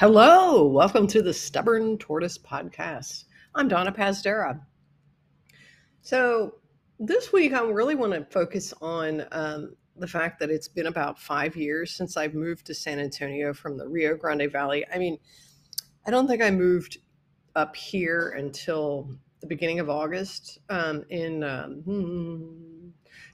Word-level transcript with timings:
Hello, 0.00 0.66
welcome 0.66 1.06
to 1.08 1.20
the 1.20 1.34
Stubborn 1.34 1.98
Tortoise 1.98 2.38
Podcast. 2.38 3.24
I'm 3.54 3.68
Donna 3.68 3.92
Pazdera. 3.92 4.58
So, 6.00 6.54
this 6.98 7.34
week 7.34 7.52
I 7.52 7.60
really 7.60 7.94
want 7.94 8.14
to 8.14 8.24
focus 8.24 8.72
on 8.80 9.26
um, 9.30 9.76
the 9.96 10.06
fact 10.06 10.40
that 10.40 10.48
it's 10.48 10.68
been 10.68 10.86
about 10.86 11.18
five 11.18 11.54
years 11.54 11.90
since 11.90 12.16
I've 12.16 12.32
moved 12.32 12.64
to 12.68 12.74
San 12.74 12.98
Antonio 12.98 13.52
from 13.52 13.76
the 13.76 13.86
Rio 13.86 14.16
Grande 14.16 14.50
Valley. 14.50 14.86
I 14.90 14.96
mean, 14.96 15.18
I 16.06 16.10
don't 16.10 16.26
think 16.26 16.40
I 16.40 16.50
moved 16.50 16.96
up 17.54 17.76
here 17.76 18.30
until 18.38 19.06
the 19.42 19.48
beginning 19.48 19.80
of 19.80 19.90
August 19.90 20.60
um, 20.70 21.04
in 21.10 21.44
um, 21.44 21.82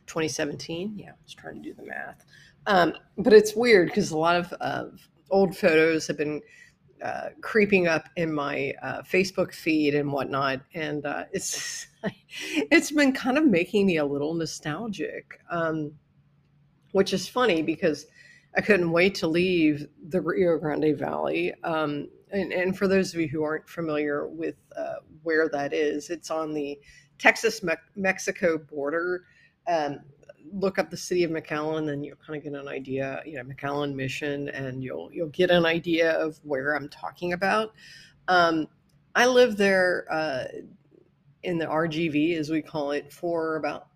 2017. 0.08 0.98
Yeah, 0.98 1.10
I 1.10 1.14
was 1.22 1.32
trying 1.32 1.62
to 1.62 1.68
do 1.68 1.74
the 1.74 1.86
math. 1.86 2.24
Um, 2.66 2.94
but 3.18 3.32
it's 3.32 3.54
weird 3.54 3.86
because 3.86 4.10
a 4.10 4.18
lot 4.18 4.34
of, 4.34 4.52
of 4.54 5.08
old 5.30 5.56
photos 5.56 6.06
have 6.06 6.16
been 6.16 6.40
uh, 7.02 7.28
creeping 7.42 7.86
up 7.86 8.08
in 8.16 8.32
my 8.32 8.72
uh, 8.82 9.02
Facebook 9.02 9.52
feed 9.52 9.94
and 9.94 10.10
whatnot, 10.10 10.60
and 10.74 11.04
uh, 11.04 11.24
it's 11.32 11.86
it's 12.70 12.90
been 12.90 13.12
kind 13.12 13.36
of 13.38 13.46
making 13.46 13.86
me 13.86 13.98
a 13.98 14.04
little 14.04 14.34
nostalgic, 14.34 15.40
um, 15.50 15.92
which 16.92 17.12
is 17.12 17.28
funny 17.28 17.62
because 17.62 18.06
I 18.56 18.62
couldn't 18.62 18.90
wait 18.90 19.14
to 19.16 19.26
leave 19.26 19.86
the 20.08 20.20
Rio 20.20 20.56
Grande 20.58 20.96
Valley. 20.96 21.52
Um, 21.62 22.08
and, 22.32 22.52
and, 22.52 22.76
for 22.76 22.88
those 22.88 23.14
of 23.14 23.20
you 23.20 23.28
who 23.28 23.44
aren't 23.44 23.68
familiar 23.68 24.26
with 24.26 24.56
uh, 24.76 24.96
where 25.22 25.48
that 25.50 25.72
is, 25.72 26.10
it's 26.10 26.30
on 26.30 26.54
the 26.54 26.78
Texas 27.18 27.60
Mexico 27.94 28.58
border. 28.58 29.24
Um, 29.68 30.00
look 30.52 30.78
up 30.78 30.90
the 30.90 30.96
city 30.96 31.24
of 31.24 31.30
McAllen 31.30 31.92
and 31.92 32.04
you'll 32.04 32.16
kind 32.16 32.36
of 32.36 32.42
get 32.42 32.58
an 32.58 32.68
idea, 32.68 33.22
you 33.24 33.34
know, 33.34 33.42
McAllen 33.42 33.94
mission, 33.94 34.48
and 34.50 34.82
you'll 34.82 35.10
you'll 35.12 35.28
get 35.28 35.50
an 35.50 35.66
idea 35.66 36.12
of 36.12 36.38
where 36.42 36.74
I'm 36.74 36.88
talking 36.88 37.32
about. 37.32 37.72
Um, 38.28 38.66
I 39.14 39.26
lived 39.26 39.58
there 39.58 40.06
uh, 40.10 40.44
in 41.42 41.58
the 41.58 41.66
RGV, 41.66 42.36
as 42.36 42.50
we 42.50 42.60
call 42.60 42.90
it, 42.90 43.12
for 43.12 43.56
about 43.56 43.88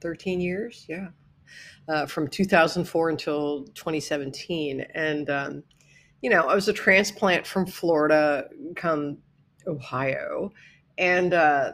13 0.00 0.40
years. 0.40 0.86
Yeah, 0.88 1.08
uh, 1.88 2.06
from 2.06 2.28
2004 2.28 3.10
until 3.10 3.64
2017, 3.74 4.80
and 4.94 5.30
um, 5.30 5.62
you 6.22 6.30
know, 6.30 6.42
I 6.42 6.54
was 6.54 6.68
a 6.68 6.72
transplant 6.72 7.46
from 7.46 7.66
Florida, 7.66 8.48
come 8.76 9.18
Ohio, 9.66 10.52
and 10.98 11.34
uh, 11.34 11.72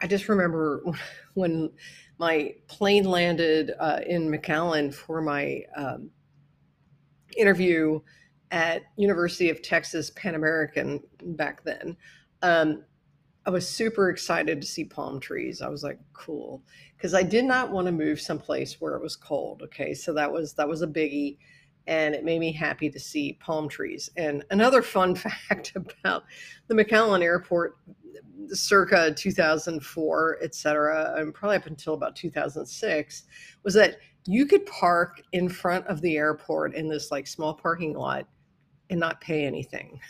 I 0.00 0.06
just 0.06 0.28
remember 0.28 0.82
when 1.34 1.70
my 2.18 2.54
plane 2.66 3.04
landed 3.04 3.72
uh, 3.78 4.00
in 4.06 4.28
McAllen 4.28 4.92
for 4.92 5.20
my 5.20 5.62
um, 5.76 6.10
interview 7.36 8.00
at 8.50 8.82
University 8.96 9.50
of 9.50 9.62
Texas 9.62 10.10
Pan 10.10 10.34
American 10.34 11.02
back 11.22 11.62
then. 11.64 11.96
Um, 12.42 12.84
I 13.44 13.50
was 13.50 13.68
super 13.68 14.10
excited 14.10 14.60
to 14.60 14.66
see 14.66 14.84
palm 14.84 15.20
trees. 15.20 15.62
I 15.62 15.68
was 15.68 15.84
like, 15.84 16.00
cool, 16.12 16.62
because 16.96 17.14
I 17.14 17.22
did 17.22 17.44
not 17.44 17.70
want 17.70 17.86
to 17.86 17.92
move 17.92 18.20
someplace 18.20 18.80
where 18.80 18.96
it 18.96 19.02
was 19.02 19.14
cold. 19.14 19.62
Okay, 19.62 19.94
so 19.94 20.12
that 20.14 20.32
was 20.32 20.54
that 20.54 20.68
was 20.68 20.82
a 20.82 20.86
biggie, 20.86 21.38
and 21.86 22.14
it 22.14 22.24
made 22.24 22.40
me 22.40 22.52
happy 22.52 22.90
to 22.90 22.98
see 22.98 23.34
palm 23.40 23.68
trees. 23.68 24.10
And 24.16 24.44
another 24.50 24.82
fun 24.82 25.14
fact 25.48 25.72
about 25.74 26.24
the 26.68 26.74
McAllen 26.74 27.22
Airport 27.22 27.76
circa 28.48 29.12
2004, 29.14 30.38
et 30.42 30.54
cetera, 30.54 31.14
and 31.16 31.32
probably 31.34 31.56
up 31.56 31.66
until 31.66 31.94
about 31.94 32.16
2006, 32.16 33.24
was 33.62 33.74
that 33.74 33.98
you 34.26 34.46
could 34.46 34.66
park 34.66 35.22
in 35.32 35.48
front 35.48 35.86
of 35.86 36.00
the 36.00 36.16
airport 36.16 36.74
in 36.74 36.88
this 36.88 37.10
like 37.10 37.26
small 37.26 37.54
parking 37.54 37.94
lot 37.94 38.26
and 38.90 39.00
not 39.00 39.20
pay 39.20 39.44
anything. 39.44 40.00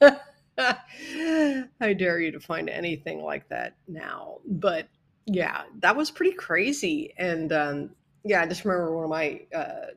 I 0.58 1.92
dare 1.92 2.18
you 2.20 2.32
to 2.32 2.40
find 2.40 2.68
anything 2.68 3.22
like 3.22 3.48
that 3.48 3.76
now. 3.86 4.38
But 4.46 4.88
yeah, 5.26 5.62
that 5.80 5.96
was 5.96 6.10
pretty 6.10 6.34
crazy. 6.34 7.12
And 7.18 7.52
um, 7.52 7.90
yeah, 8.24 8.42
I 8.42 8.46
just 8.46 8.64
remember 8.64 8.94
one 8.94 9.04
of 9.04 9.10
my 9.10 9.40
uh, 9.54 9.92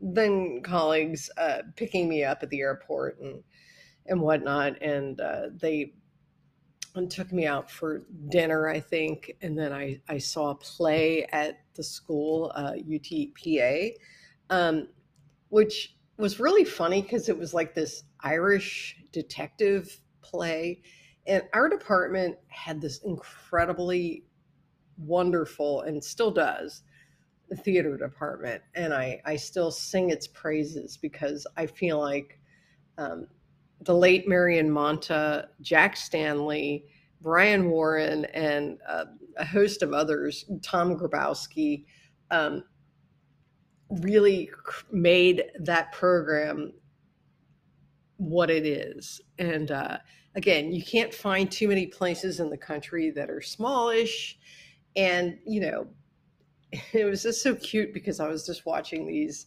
then 0.00 0.60
colleagues 0.62 1.30
uh, 1.38 1.58
picking 1.74 2.08
me 2.08 2.24
up 2.24 2.42
at 2.42 2.50
the 2.50 2.60
airport 2.60 3.20
and 3.20 3.42
and 4.08 4.20
whatnot, 4.20 4.80
and 4.82 5.20
uh, 5.20 5.46
they 5.54 5.92
and 6.96 7.10
took 7.10 7.32
me 7.32 7.46
out 7.46 7.70
for 7.70 8.06
dinner, 8.28 8.68
I 8.68 8.80
think. 8.80 9.32
And 9.42 9.56
then 9.56 9.72
I, 9.72 10.00
I 10.08 10.18
saw 10.18 10.50
a 10.50 10.54
play 10.54 11.26
at 11.26 11.60
the 11.74 11.82
school, 11.82 12.50
uh, 12.54 12.72
UTPA, 12.72 13.92
um, 14.50 14.88
which 15.50 15.94
was 16.16 16.40
really 16.40 16.64
funny 16.64 17.02
because 17.02 17.28
it 17.28 17.38
was 17.38 17.52
like 17.52 17.74
this 17.74 18.04
Irish 18.20 18.96
detective 19.12 20.00
play. 20.22 20.80
And 21.26 21.42
our 21.52 21.68
department 21.68 22.36
had 22.48 22.80
this 22.80 23.02
incredibly 23.04 24.24
wonderful 24.96 25.82
and 25.82 26.02
still 26.02 26.30
does 26.30 26.82
the 27.48 27.56
theater 27.56 27.96
department. 27.96 28.62
And 28.74 28.92
I, 28.92 29.20
I 29.24 29.36
still 29.36 29.70
sing 29.70 30.10
its 30.10 30.26
praises 30.26 30.96
because 30.96 31.46
I 31.56 31.66
feel 31.66 32.00
like 32.00 32.40
um, 32.98 33.28
the 33.80 33.94
late 33.94 34.28
Marion 34.28 34.70
Monta, 34.70 35.46
Jack 35.60 35.96
Stanley, 35.96 36.86
Brian 37.20 37.70
Warren, 37.70 38.24
and 38.26 38.78
uh, 38.88 39.04
a 39.36 39.44
host 39.44 39.82
of 39.82 39.92
others, 39.92 40.44
Tom 40.62 40.96
Grabowski, 40.98 41.84
um, 42.30 42.64
really 43.88 44.50
made 44.90 45.44
that 45.60 45.92
program 45.92 46.72
what 48.16 48.50
it 48.50 48.66
is. 48.66 49.20
And 49.38 49.70
uh, 49.70 49.98
again, 50.34 50.72
you 50.72 50.82
can't 50.82 51.12
find 51.14 51.50
too 51.50 51.68
many 51.68 51.86
places 51.86 52.40
in 52.40 52.50
the 52.50 52.56
country 52.56 53.10
that 53.10 53.30
are 53.30 53.42
smallish. 53.42 54.38
And, 54.96 55.38
you 55.46 55.60
know, 55.60 55.86
it 56.92 57.04
was 57.04 57.22
just 57.22 57.42
so 57.42 57.54
cute 57.54 57.92
because 57.94 58.20
I 58.20 58.28
was 58.28 58.46
just 58.46 58.66
watching 58.66 59.06
these 59.06 59.46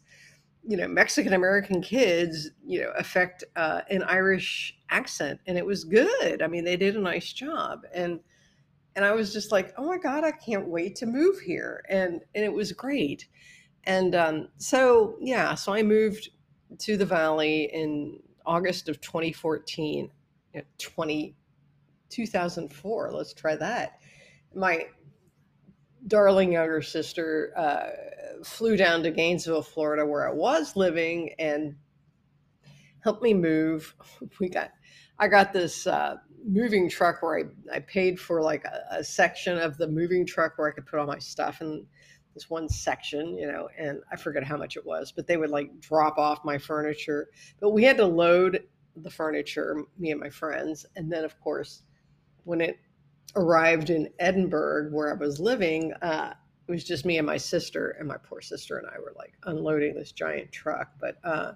you 0.63 0.77
know 0.77 0.87
Mexican 0.87 1.33
American 1.33 1.81
kids, 1.81 2.49
you 2.65 2.81
know, 2.81 2.91
affect 2.97 3.43
uh, 3.55 3.81
an 3.89 4.03
Irish 4.03 4.77
accent, 4.89 5.39
and 5.47 5.57
it 5.57 5.65
was 5.65 5.83
good. 5.83 6.41
I 6.41 6.47
mean, 6.47 6.63
they 6.63 6.77
did 6.77 6.95
a 6.95 7.01
nice 7.01 7.31
job, 7.31 7.81
and 7.93 8.19
and 8.95 9.05
I 9.05 9.13
was 9.13 9.31
just 9.31 9.51
like, 9.51 9.73
oh 9.77 9.85
my 9.85 9.97
god, 9.97 10.23
I 10.23 10.31
can't 10.31 10.67
wait 10.67 10.95
to 10.97 11.05
move 11.05 11.39
here, 11.39 11.83
and 11.89 12.21
and 12.35 12.43
it 12.43 12.53
was 12.53 12.71
great, 12.71 13.27
and 13.85 14.15
um, 14.15 14.49
so 14.57 15.15
yeah, 15.19 15.55
so 15.55 15.73
I 15.73 15.81
moved 15.83 16.29
to 16.79 16.97
the 16.97 17.05
Valley 17.05 17.69
in 17.73 18.19
August 18.45 18.89
of 18.89 19.01
2014, 19.01 20.09
20, 20.77 21.35
2004. 22.09 23.11
Let's 23.11 23.33
try 23.33 23.55
that. 23.55 23.99
My 24.53 24.87
darling 26.07 26.53
younger 26.53 26.81
sister 26.81 27.53
uh, 27.57 28.43
flew 28.43 28.77
down 28.77 29.03
to 29.03 29.11
Gainesville, 29.11 29.63
Florida, 29.63 30.05
where 30.05 30.27
I 30.27 30.31
was 30.31 30.75
living, 30.75 31.33
and 31.39 31.75
helped 33.01 33.23
me 33.23 33.33
move. 33.33 33.95
We 34.39 34.49
got, 34.49 34.71
I 35.17 35.27
got 35.27 35.53
this 35.53 35.87
uh, 35.87 36.17
moving 36.45 36.89
truck 36.89 37.21
where 37.21 37.39
I, 37.39 37.77
I 37.77 37.79
paid 37.79 38.19
for 38.19 38.41
like 38.41 38.65
a, 38.65 38.97
a, 38.97 39.03
section 39.03 39.57
of 39.57 39.77
the 39.77 39.87
moving 39.87 40.25
truck 40.25 40.57
where 40.57 40.69
I 40.69 40.71
could 40.71 40.85
put 40.85 40.99
all 40.99 41.07
my 41.07 41.19
stuff 41.19 41.61
in 41.61 41.85
this 42.33 42.49
one 42.49 42.69
section, 42.69 43.37
you 43.37 43.47
know, 43.47 43.69
and 43.77 43.99
I 44.11 44.15
forget 44.15 44.43
how 44.43 44.57
much 44.57 44.77
it 44.77 44.85
was, 44.85 45.11
but 45.11 45.27
they 45.27 45.37
would 45.37 45.49
like 45.49 45.79
drop 45.79 46.17
off 46.17 46.45
my 46.45 46.57
furniture. 46.57 47.29
But 47.59 47.71
we 47.71 47.83
had 47.83 47.97
to 47.97 48.05
load 48.05 48.63
the 48.95 49.09
furniture, 49.09 49.83
me 49.97 50.11
and 50.11 50.19
my 50.19 50.29
friends, 50.29 50.85
and 50.95 51.11
then 51.11 51.23
of 51.23 51.39
course, 51.39 51.83
when 52.43 52.61
it 52.61 52.77
arrived 53.35 53.89
in 53.89 54.09
Edinburg, 54.19 54.93
where 54.93 55.11
I 55.11 55.17
was 55.17 55.39
living, 55.39 55.93
uh, 56.01 56.33
it 56.67 56.71
was 56.71 56.83
just 56.83 57.05
me 57.05 57.17
and 57.17 57.25
my 57.25 57.37
sister, 57.37 57.95
and 57.99 58.07
my 58.07 58.17
poor 58.17 58.41
sister 58.41 58.77
and 58.77 58.87
I 58.87 58.99
were 58.99 59.13
like 59.17 59.33
unloading 59.45 59.95
this 59.95 60.11
giant 60.11 60.51
truck. 60.51 60.91
But 60.99 61.17
uh, 61.23 61.53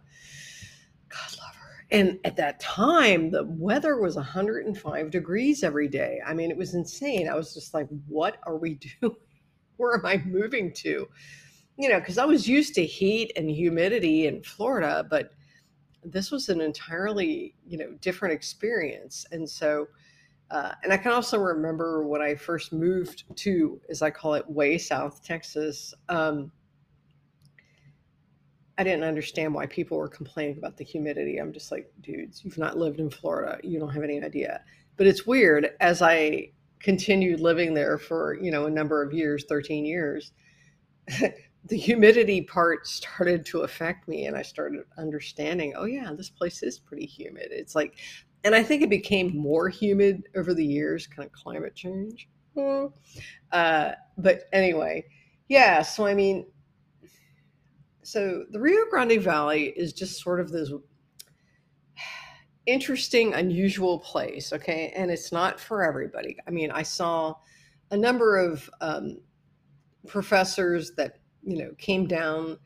God 1.10 1.38
love 1.40 1.56
her. 1.56 1.86
And 1.92 2.20
at 2.24 2.38
that 2.38 2.60
time, 2.60 3.30
the 3.30 3.44
weather 3.44 4.00
was 4.00 4.16
105 4.16 5.12
degrees 5.12 5.64
every 5.64 5.88
day. 5.88 6.20
I 6.26 6.34
mean, 6.34 6.50
it 6.50 6.58
was 6.58 6.74
insane. 6.74 7.30
I 7.30 7.36
was 7.36 7.54
just 7.54 7.74
like, 7.74 7.88
what 8.08 8.38
are 8.44 8.58
we 8.58 8.80
doing? 9.02 9.16
Where 9.78 9.96
am 9.96 10.06
I 10.06 10.18
moving 10.26 10.74
to? 10.74 11.08
You 11.78 11.90
know, 11.90 12.00
because 12.00 12.18
I 12.18 12.26
was 12.26 12.48
used 12.48 12.76
to 12.76 12.86
heat 12.86 13.32
and 13.36 13.50
humidity 13.50 14.28
in 14.28 14.44
Florida, 14.44 15.06
but 15.08 15.32
this 16.04 16.32
was 16.32 16.50
an 16.50 16.62
entirely, 16.62 17.56
you 17.68 17.78
know, 17.78 17.92
different 18.02 18.34
experience. 18.34 19.26
And 19.32 19.50
so, 19.50 19.88
uh, 20.54 20.72
and 20.84 20.94
I 20.94 20.98
can 20.98 21.12
also 21.12 21.40
remember 21.40 22.06
when 22.06 22.22
I 22.22 22.36
first 22.36 22.72
moved 22.72 23.24
to, 23.38 23.82
as 23.90 24.04
I 24.04 24.12
call 24.12 24.36
it, 24.36 24.48
way 24.48 24.78
South 24.78 25.24
Texas. 25.24 25.96
Um, 26.10 26.52
I 28.78 28.84
didn't 28.84 29.04
understand 29.04 29.56
why 29.56 29.66
people 29.66 29.98
were 29.98 30.08
complaining 30.08 30.60
about 30.60 30.78
the 30.78 30.84
humidity. 30.84 31.40
I'm 31.40 31.54
just 31.54 31.72
like, 31.72 31.92
dudes, 32.02 32.46
you've 32.46 32.60
not 32.60 32.78
lived 32.78 33.00
in 33.00 33.10
Florida. 33.10 33.58
You 33.64 33.80
don't 33.80 33.90
have 33.90 34.04
any 34.04 34.24
idea. 34.24 34.62
But 34.96 35.08
it's 35.08 35.26
weird 35.26 35.72
as 35.80 36.04
I 36.04 36.52
continued 36.80 37.40
living 37.40 37.74
there 37.74 37.98
for, 37.98 38.38
you 38.40 38.52
know, 38.52 38.68
a 38.68 38.72
number 38.72 39.02
of 39.02 39.12
years, 39.12 39.46
13 39.50 39.88
years, 39.88 40.34
the 41.66 41.78
humidity 41.78 42.42
part 42.42 42.86
started 42.86 43.44
to 43.48 43.62
affect 43.62 44.08
me 44.08 44.28
and 44.28 44.38
I 44.38 44.44
started 44.44 44.84
understanding, 45.00 45.74
oh 45.76 45.86
yeah, 45.86 46.12
this 46.16 46.30
place 46.30 46.62
is 46.62 46.78
pretty 46.78 47.08
humid. 47.08 47.48
It's 47.50 47.74
like 47.74 47.98
and 48.44 48.56
I 48.56 48.64
think 48.64 48.82
it 48.82 48.90
became 48.90 49.36
more 49.38 49.70
humid 49.70 50.24
over 50.36 50.54
the 50.54 50.66
years, 50.66 51.08
kind 51.08 51.26
of 51.26 51.32
climate 51.32 51.76
change. 51.76 52.28
Hmm. 52.58 52.88
Uh, 53.52 53.92
but 54.18 54.44
anyway, 54.52 55.06
yeah, 55.48 55.82
so 55.82 56.06
I 56.06 56.14
mean 56.14 56.46
so 58.04 58.46
the 58.52 58.60
Rio 58.60 58.86
Grande 58.90 59.22
Valley 59.22 59.74
is 59.76 59.94
just 59.94 60.22
sort 60.22 60.40
of 60.40 60.52
this 60.52 60.72
interesting, 62.66 63.34
unusual 63.34 64.00
place, 64.00 64.54
okay? 64.54 64.94
And 64.96 65.10
it's 65.10 65.32
not 65.32 65.60
for 65.60 65.84
everybody. 65.84 66.38
I 66.48 66.52
mean, 66.52 66.72
I 66.72 66.84
saw 66.84 67.36
a 67.92 67.98
number 67.98 68.38
of 68.38 68.70
um, 68.82 69.20
professors 70.08 70.94
that 70.96 71.20
you 71.44 71.58
know 71.58 71.72
came 71.78 72.08
down 72.08 72.58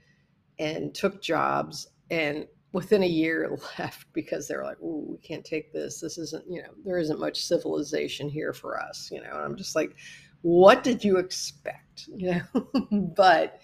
and 0.60 0.94
took 0.94 1.22
jobs 1.22 1.88
and 2.10 2.48
within 2.72 3.04
a 3.04 3.08
year 3.08 3.58
left 3.80 4.08
because 4.14 4.48
they're 4.48 4.64
like 4.64 4.78
oh 4.84 5.06
we 5.08 5.18
can't 5.18 5.46
take 5.46 5.72
this. 5.72 6.00
This 6.00 6.18
isn't 6.18 6.46
you 6.50 6.62
know 6.62 6.69
there 6.84 6.98
isn't 6.98 7.19
much 7.19 7.42
civilization 7.42 8.30
here 8.30 8.54
for 8.54 8.80
us 8.80 9.10
you 9.12 9.22
know 9.22 9.31
and 9.31 9.44
i'm 9.44 9.56
just 9.56 9.75
like 9.75 9.96
what 10.42 10.84
did 10.84 11.04
you 11.04 11.18
expect? 11.18 12.10
You 12.16 12.42
know 12.54 12.68
but 13.16 13.60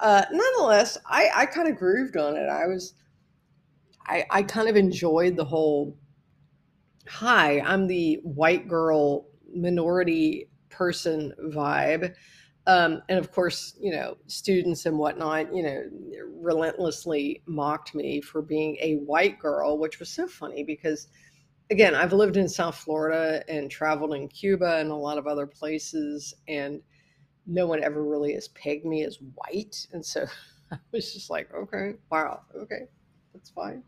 uh 0.00 0.24
nonetheless 0.30 0.98
i 1.06 1.30
i 1.34 1.46
kind 1.46 1.68
of 1.68 1.76
grooved 1.76 2.16
on 2.16 2.36
it. 2.36 2.48
I 2.48 2.66
was 2.66 2.94
i 4.06 4.24
i 4.30 4.42
kind 4.42 4.68
of 4.68 4.76
enjoyed 4.76 5.36
the 5.36 5.44
whole 5.44 5.96
hi 7.08 7.60
i'm 7.60 7.86
the 7.86 8.20
white 8.24 8.68
girl 8.68 9.28
minority 9.54 10.48
person 10.68 11.32
vibe 11.54 12.12
um, 12.66 13.02
and 13.08 13.18
of 13.18 13.30
course, 13.30 13.76
you 13.80 13.92
know, 13.92 14.16
students 14.26 14.86
and 14.86 14.98
whatnot, 14.98 15.54
you 15.54 15.62
know, 15.62 15.84
relentlessly 16.40 17.42
mocked 17.46 17.94
me 17.94 18.20
for 18.20 18.42
being 18.42 18.76
a 18.80 18.96
white 18.96 19.38
girl, 19.38 19.78
which 19.78 20.00
was 20.00 20.08
so 20.08 20.26
funny 20.26 20.64
because, 20.64 21.06
again, 21.70 21.94
I've 21.94 22.12
lived 22.12 22.36
in 22.36 22.48
South 22.48 22.76
Florida 22.76 23.44
and 23.48 23.70
traveled 23.70 24.14
in 24.14 24.26
Cuba 24.26 24.78
and 24.78 24.90
a 24.90 24.96
lot 24.96 25.16
of 25.16 25.28
other 25.28 25.46
places, 25.46 26.34
and 26.48 26.80
no 27.46 27.68
one 27.68 27.84
ever 27.84 28.02
really 28.02 28.34
has 28.34 28.48
pegged 28.48 28.84
me 28.84 29.04
as 29.04 29.18
white. 29.34 29.86
And 29.92 30.04
so 30.04 30.26
I 30.72 30.78
was 30.90 31.14
just 31.14 31.30
like, 31.30 31.54
okay, 31.54 31.94
wow, 32.10 32.40
okay, 32.56 32.86
that's 33.32 33.50
fine. 33.50 33.84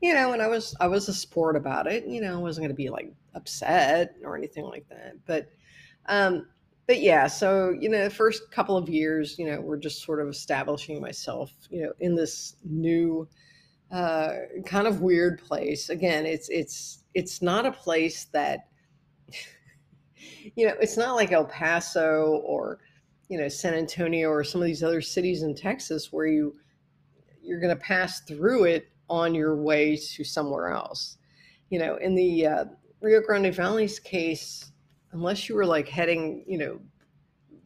You 0.00 0.14
know, 0.14 0.32
and 0.32 0.40
I 0.40 0.48
was 0.48 0.74
I 0.80 0.86
was 0.86 1.06
a 1.08 1.14
sport 1.14 1.54
about 1.54 1.86
it. 1.86 2.06
You 2.06 2.22
know, 2.22 2.32
I 2.32 2.40
wasn't 2.40 2.64
going 2.64 2.74
to 2.74 2.82
be 2.82 2.88
like 2.88 3.12
upset 3.34 4.14
or 4.24 4.38
anything 4.38 4.64
like 4.64 4.88
that, 4.88 5.16
but. 5.26 5.50
Um, 6.06 6.46
but 6.86 7.00
yeah, 7.00 7.26
so 7.26 7.70
you 7.78 7.88
know, 7.88 8.04
the 8.04 8.10
first 8.10 8.50
couple 8.50 8.76
of 8.76 8.88
years, 8.88 9.38
you 9.38 9.46
know, 9.46 9.60
we're 9.60 9.76
just 9.76 10.02
sort 10.02 10.20
of 10.20 10.28
establishing 10.28 11.00
myself, 11.00 11.52
you 11.70 11.82
know, 11.82 11.92
in 12.00 12.14
this 12.14 12.56
new 12.64 13.28
uh, 13.92 14.30
kind 14.66 14.86
of 14.86 15.00
weird 15.00 15.40
place. 15.42 15.90
Again, 15.90 16.26
it's 16.26 16.48
it's 16.48 17.04
it's 17.14 17.42
not 17.42 17.66
a 17.66 17.72
place 17.72 18.24
that 18.32 18.68
you 20.56 20.66
know, 20.66 20.74
it's 20.80 20.96
not 20.96 21.14
like 21.14 21.30
El 21.32 21.44
Paso 21.44 22.42
or 22.44 22.80
you 23.28 23.38
know 23.38 23.48
San 23.48 23.74
Antonio 23.74 24.28
or 24.28 24.42
some 24.42 24.60
of 24.60 24.66
these 24.66 24.82
other 24.82 25.00
cities 25.00 25.42
in 25.42 25.54
Texas 25.54 26.12
where 26.12 26.26
you 26.26 26.56
you're 27.42 27.60
going 27.60 27.74
to 27.74 27.82
pass 27.82 28.20
through 28.20 28.64
it 28.64 28.88
on 29.08 29.34
your 29.34 29.56
way 29.56 29.96
to 29.96 30.24
somewhere 30.24 30.70
else. 30.70 31.18
You 31.70 31.78
know, 31.78 31.96
in 31.96 32.14
the 32.14 32.46
uh, 32.46 32.64
Rio 33.00 33.20
Grande 33.20 33.54
Valley's 33.54 33.98
case, 33.98 34.71
unless 35.12 35.48
you 35.48 35.54
were 35.54 35.66
like 35.66 35.88
heading, 35.88 36.44
you 36.46 36.58
know, 36.58 36.80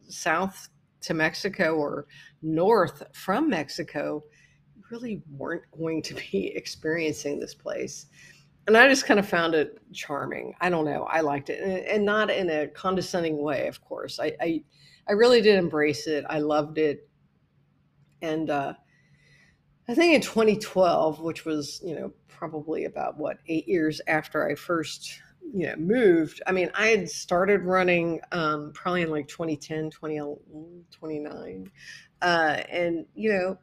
south 0.09 0.69
to 1.01 1.13
Mexico 1.13 1.75
or 1.75 2.07
north 2.41 3.03
from 3.13 3.49
Mexico, 3.49 4.23
you 4.75 4.83
really 4.91 5.21
weren't 5.31 5.63
going 5.77 6.01
to 6.03 6.13
be 6.13 6.47
experiencing 6.55 7.39
this 7.39 7.53
place. 7.53 8.07
And 8.67 8.75
I 8.75 8.89
just 8.89 9.05
kind 9.05 9.19
of 9.19 9.27
found 9.27 9.55
it 9.55 9.79
charming. 9.93 10.53
I 10.59 10.69
don't 10.69 10.83
know. 10.83 11.03
I 11.03 11.21
liked 11.21 11.49
it, 11.49 11.85
and, 11.89 12.05
not 12.05 12.29
in 12.29 12.49
a 12.49 12.67
condescending 12.67 13.41
way, 13.41 13.67
of 13.67 13.81
course. 13.81 14.19
I, 14.19 14.35
I, 14.41 14.63
I 15.07 15.13
really 15.13 15.41
did 15.41 15.57
embrace 15.57 16.05
it. 16.05 16.25
I 16.29 16.39
loved 16.39 16.77
it, 16.77 17.07
and 18.21 18.49
uh, 18.49 18.73
I 19.87 19.95
think 19.95 20.15
in 20.15 20.21
2012, 20.21 21.21
which 21.21 21.45
was 21.45 21.81
you 21.81 21.95
know 21.95 22.11
probably 22.27 22.83
about 22.83 23.17
what 23.17 23.37
eight 23.47 23.69
years 23.69 24.01
after 24.05 24.45
I 24.45 24.55
first 24.55 25.21
you 25.53 25.67
know 25.67 25.75
moved. 25.77 26.41
I 26.47 26.51
mean 26.51 26.69
i 26.73 26.87
had 26.87 27.09
started 27.09 27.63
running 27.63 28.19
um, 28.31 28.71
probably 28.73 29.03
in 29.03 29.11
like 29.11 29.27
2010 29.27 29.91
2029 29.91 31.71
uh, 32.21 32.25
and 32.69 33.05
you 33.15 33.33
know 33.33 33.57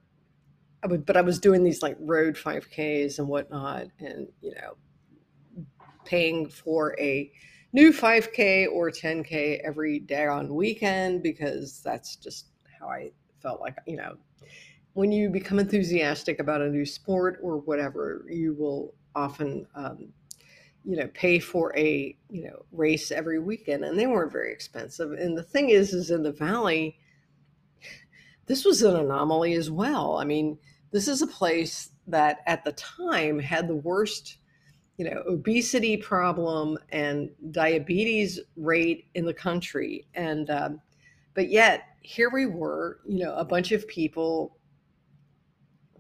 i 0.83 0.87
would 0.87 1.05
but 1.07 1.17
i 1.17 1.21
was 1.21 1.39
doing 1.39 1.65
these 1.65 1.83
like 1.83 1.97
road 2.01 2.37
5ks 2.37 3.19
and 3.19 3.29
whatnot 3.29 3.87
and 3.99 4.29
you 4.41 4.55
know 4.55 4.77
paying 6.05 6.49
for 6.49 6.95
a 7.01 7.31
new 7.73 7.93
5k 7.93 8.69
or 8.71 8.91
10k 8.91 9.61
every 9.65 9.99
day 9.99 10.27
on 10.27 10.55
weekend 10.55 11.23
because 11.23 11.81
that's 11.83 12.17
just 12.17 12.49
how 12.79 12.89
i 12.89 13.11
felt 13.41 13.61
like 13.61 13.77
you 13.87 13.97
know 13.97 14.17
when 14.95 15.11
you 15.11 15.29
become 15.29 15.59
enthusiastic 15.59 16.39
about 16.39 16.63
a 16.63 16.69
new 16.69 16.87
sport 16.87 17.39
or 17.43 17.59
whatever 17.59 18.25
you 18.29 18.55
will 18.55 18.95
often 19.15 19.67
um, 19.75 20.09
you 20.85 20.97
know 20.97 21.09
pay 21.15 21.39
for 21.39 21.77
a 21.77 22.17
you 22.31 22.45
know 22.45 22.65
race 22.73 23.11
every 23.11 23.39
weekend 23.39 23.85
and 23.85 23.99
they 23.99 24.07
weren't 24.07 24.33
very 24.33 24.53
expensive. 24.53 25.13
And 25.13 25.37
the 25.37 25.43
thing 25.43 25.71
is 25.71 25.93
is 25.93 26.11
in 26.11 26.23
the 26.23 26.33
valley 26.33 26.99
this 28.47 28.65
was 28.65 28.83
an 28.83 28.97
anomaly 28.97 29.55
as 29.55 29.71
well. 29.71 30.19
I 30.19 30.25
mean 30.25 30.59
this 30.91 31.09
is 31.09 31.23
a 31.23 31.27
place 31.27 31.91
that 32.07 32.41
at 32.47 32.65
the 32.65 32.73
time 32.73 33.39
had 33.39 33.67
the 33.67 33.77
worst 33.77 34.39
you 34.97 35.11
know 35.11 35.23
obesity 35.27 35.97
problem 35.97 36.79
and 36.91 37.31
diabetes 37.51 38.41
rate 38.57 39.07
in 39.15 39.25
the 39.25 39.35
country. 39.35 40.07
And 40.15 40.51
um, 40.51 40.81
but 41.35 41.49
yet 41.49 41.85
here 42.03 42.31
we 42.31 42.47
were 42.47 43.01
you 43.07 43.25
know 43.25 43.35
a 43.35 43.45
bunch 43.45 43.73
of 43.73 43.89
people 43.89 44.59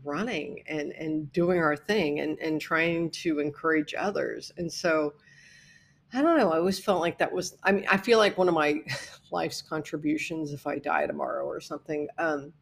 running 0.04 0.62
and 0.68 0.92
and 0.92 1.32
doing 1.32 1.58
our 1.60 1.76
thing 1.76 2.20
and 2.20 2.38
and 2.38 2.60
trying 2.60 3.10
to 3.10 3.40
encourage 3.40 3.94
others. 3.96 4.52
And 4.56 4.72
so 4.72 5.14
i 6.12 6.22
don't 6.22 6.36
know 6.36 6.52
i 6.52 6.58
always 6.58 6.78
felt 6.78 7.00
like 7.00 7.18
that 7.18 7.32
was 7.32 7.56
i 7.64 7.72
mean 7.72 7.84
i 7.90 7.96
feel 7.96 8.18
like 8.18 8.38
one 8.38 8.46
of 8.46 8.54
my 8.54 8.78
life's 9.32 9.60
contributions 9.60 10.52
if 10.52 10.66
i 10.66 10.78
die 10.78 11.06
tomorrow 11.06 11.44
or 11.44 11.60
something 11.60 12.06
um, 12.18 12.52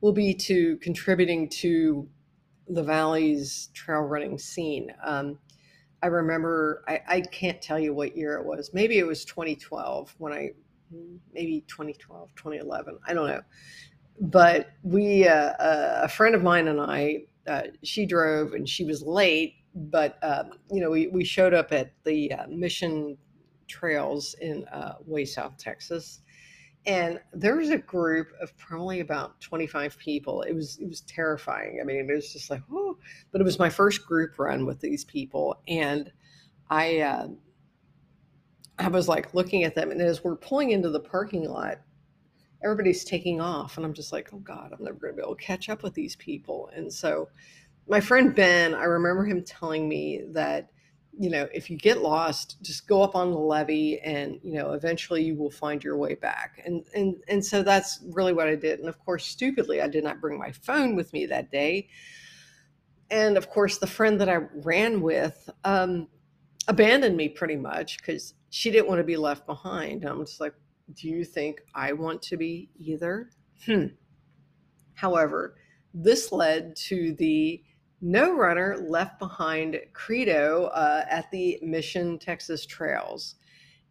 will 0.00 0.12
be 0.12 0.34
to 0.34 0.76
contributing 0.78 1.48
to 1.48 2.08
the 2.68 2.82
valley's 2.82 3.68
trail 3.74 4.00
running 4.00 4.38
scene. 4.38 4.92
Um, 5.04 5.38
i 6.02 6.06
remember 6.06 6.82
I, 6.88 7.00
I 7.08 7.20
can't 7.20 7.60
tell 7.60 7.78
you 7.78 7.92
what 7.92 8.16
year 8.16 8.34
it 8.38 8.46
was. 8.46 8.70
Maybe 8.72 8.98
it 8.98 9.06
was 9.06 9.24
2012 9.24 10.14
when 10.18 10.32
i 10.32 10.50
maybe 11.32 11.60
2012 11.68 12.34
2011 12.34 12.98
i 13.06 13.14
don't 13.14 13.28
know 13.28 13.40
but 14.20 14.70
we, 14.82 15.26
uh, 15.26 15.52
uh, 15.52 16.00
a 16.04 16.08
friend 16.08 16.34
of 16.34 16.42
mine 16.42 16.68
and 16.68 16.80
I, 16.80 17.22
uh, 17.46 17.62
she 17.82 18.04
drove 18.04 18.52
and 18.52 18.68
she 18.68 18.84
was 18.84 19.02
late, 19.02 19.54
but 19.74 20.18
um, 20.22 20.50
you 20.70 20.80
know, 20.80 20.90
we, 20.90 21.08
we 21.08 21.24
showed 21.24 21.54
up 21.54 21.72
at 21.72 21.92
the 22.04 22.32
uh, 22.32 22.46
Mission 22.48 23.16
Trails 23.66 24.34
in 24.40 24.64
uh, 24.68 24.96
way 25.06 25.24
South 25.24 25.56
Texas, 25.56 26.20
and 26.86 27.20
there 27.32 27.56
was 27.56 27.70
a 27.70 27.78
group 27.78 28.28
of 28.40 28.56
probably 28.58 29.00
about 29.00 29.40
25 29.40 29.96
people. 29.98 30.42
It 30.42 30.54
was 30.54 30.78
it 30.78 30.88
was 30.88 31.02
terrifying. 31.02 31.78
I 31.80 31.84
mean, 31.84 32.10
it 32.10 32.12
was 32.12 32.32
just 32.32 32.50
like, 32.50 32.62
oh, 32.72 32.96
but 33.30 33.40
it 33.40 33.44
was 33.44 33.58
my 33.58 33.70
first 33.70 34.04
group 34.06 34.38
run 34.38 34.66
with 34.66 34.80
these 34.80 35.04
people, 35.04 35.62
and 35.68 36.12
I. 36.68 37.00
Uh, 37.00 37.28
I 38.78 38.88
was 38.88 39.08
like 39.08 39.34
looking 39.34 39.64
at 39.64 39.74
them, 39.74 39.90
and 39.90 40.00
as 40.00 40.24
we're 40.24 40.36
pulling 40.36 40.70
into 40.70 40.88
the 40.88 41.00
parking 41.00 41.46
lot, 41.46 41.80
everybody's 42.62 43.04
taking 43.04 43.40
off 43.40 43.76
and 43.76 43.86
i'm 43.86 43.94
just 43.94 44.12
like 44.12 44.30
oh 44.32 44.38
god 44.38 44.72
i'm 44.72 44.84
never 44.84 44.98
going 44.98 45.12
to 45.12 45.16
be 45.16 45.22
able 45.22 45.36
to 45.36 45.42
catch 45.42 45.68
up 45.68 45.82
with 45.82 45.94
these 45.94 46.16
people. 46.16 46.70
And 46.74 46.92
so 46.92 47.28
my 47.88 48.00
friend 48.00 48.34
ben 48.34 48.74
i 48.74 48.84
remember 48.84 49.24
him 49.24 49.42
telling 49.42 49.88
me 49.88 50.22
that 50.28 50.70
you 51.18 51.28
know 51.28 51.48
if 51.52 51.68
you 51.70 51.76
get 51.76 52.02
lost 52.02 52.62
just 52.62 52.86
go 52.86 53.02
up 53.02 53.16
on 53.16 53.30
the 53.30 53.38
levee 53.38 53.98
and 54.00 54.38
you 54.44 54.54
know 54.54 54.72
eventually 54.72 55.24
you 55.24 55.34
will 55.34 55.50
find 55.50 55.82
your 55.82 55.96
way 55.96 56.14
back. 56.14 56.60
And 56.64 56.84
and 56.94 57.16
and 57.28 57.44
so 57.44 57.62
that's 57.62 58.00
really 58.10 58.32
what 58.32 58.48
i 58.48 58.54
did. 58.54 58.80
And 58.80 58.88
of 58.88 58.98
course 58.98 59.26
stupidly 59.26 59.80
i 59.80 59.88
did 59.88 60.04
not 60.04 60.20
bring 60.20 60.38
my 60.38 60.52
phone 60.52 60.94
with 60.94 61.12
me 61.12 61.26
that 61.26 61.50
day. 61.50 61.88
And 63.10 63.36
of 63.36 63.50
course 63.50 63.78
the 63.78 63.86
friend 63.86 64.20
that 64.20 64.28
i 64.28 64.36
ran 64.62 65.00
with 65.00 65.50
um, 65.64 66.08
abandoned 66.68 67.16
me 67.16 67.28
pretty 67.28 67.56
much 67.56 67.98
because 67.98 68.34
she 68.50 68.70
didn't 68.70 68.88
want 68.88 68.98
to 68.98 69.04
be 69.04 69.16
left 69.16 69.46
behind. 69.46 70.04
I'm 70.04 70.24
just 70.24 70.40
like 70.40 70.54
do 70.94 71.08
you 71.08 71.24
think 71.24 71.60
I 71.74 71.92
want 71.92 72.22
to 72.22 72.36
be 72.36 72.70
either? 72.78 73.30
Hmm. 73.64 73.86
However, 74.94 75.56
this 75.94 76.32
led 76.32 76.76
to 76.76 77.14
the 77.14 77.62
no 78.00 78.34
runner 78.34 78.76
left 78.88 79.18
behind 79.18 79.78
credo 79.92 80.66
uh, 80.66 81.04
at 81.08 81.30
the 81.30 81.58
Mission 81.62 82.18
Texas 82.18 82.64
Trails. 82.64 83.36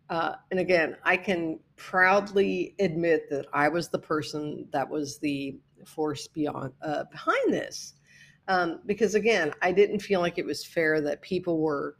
Uh, 0.09 0.33
and 0.49 0.59
again, 0.59 0.97
I 1.03 1.17
can 1.17 1.59
proudly 1.75 2.75
admit 2.79 3.29
that 3.29 3.45
I 3.53 3.69
was 3.69 3.89
the 3.89 3.99
person 3.99 4.67
that 4.71 4.89
was 4.89 5.19
the 5.19 5.59
force 5.85 6.27
beyond 6.27 6.73
uh, 6.81 7.03
behind 7.11 7.53
this, 7.53 7.93
um, 8.47 8.79
because 8.87 9.13
again, 9.13 9.53
I 9.61 9.71
didn't 9.71 9.99
feel 9.99 10.19
like 10.19 10.39
it 10.39 10.45
was 10.45 10.65
fair 10.65 10.99
that 11.01 11.21
people 11.21 11.59
were, 11.59 11.97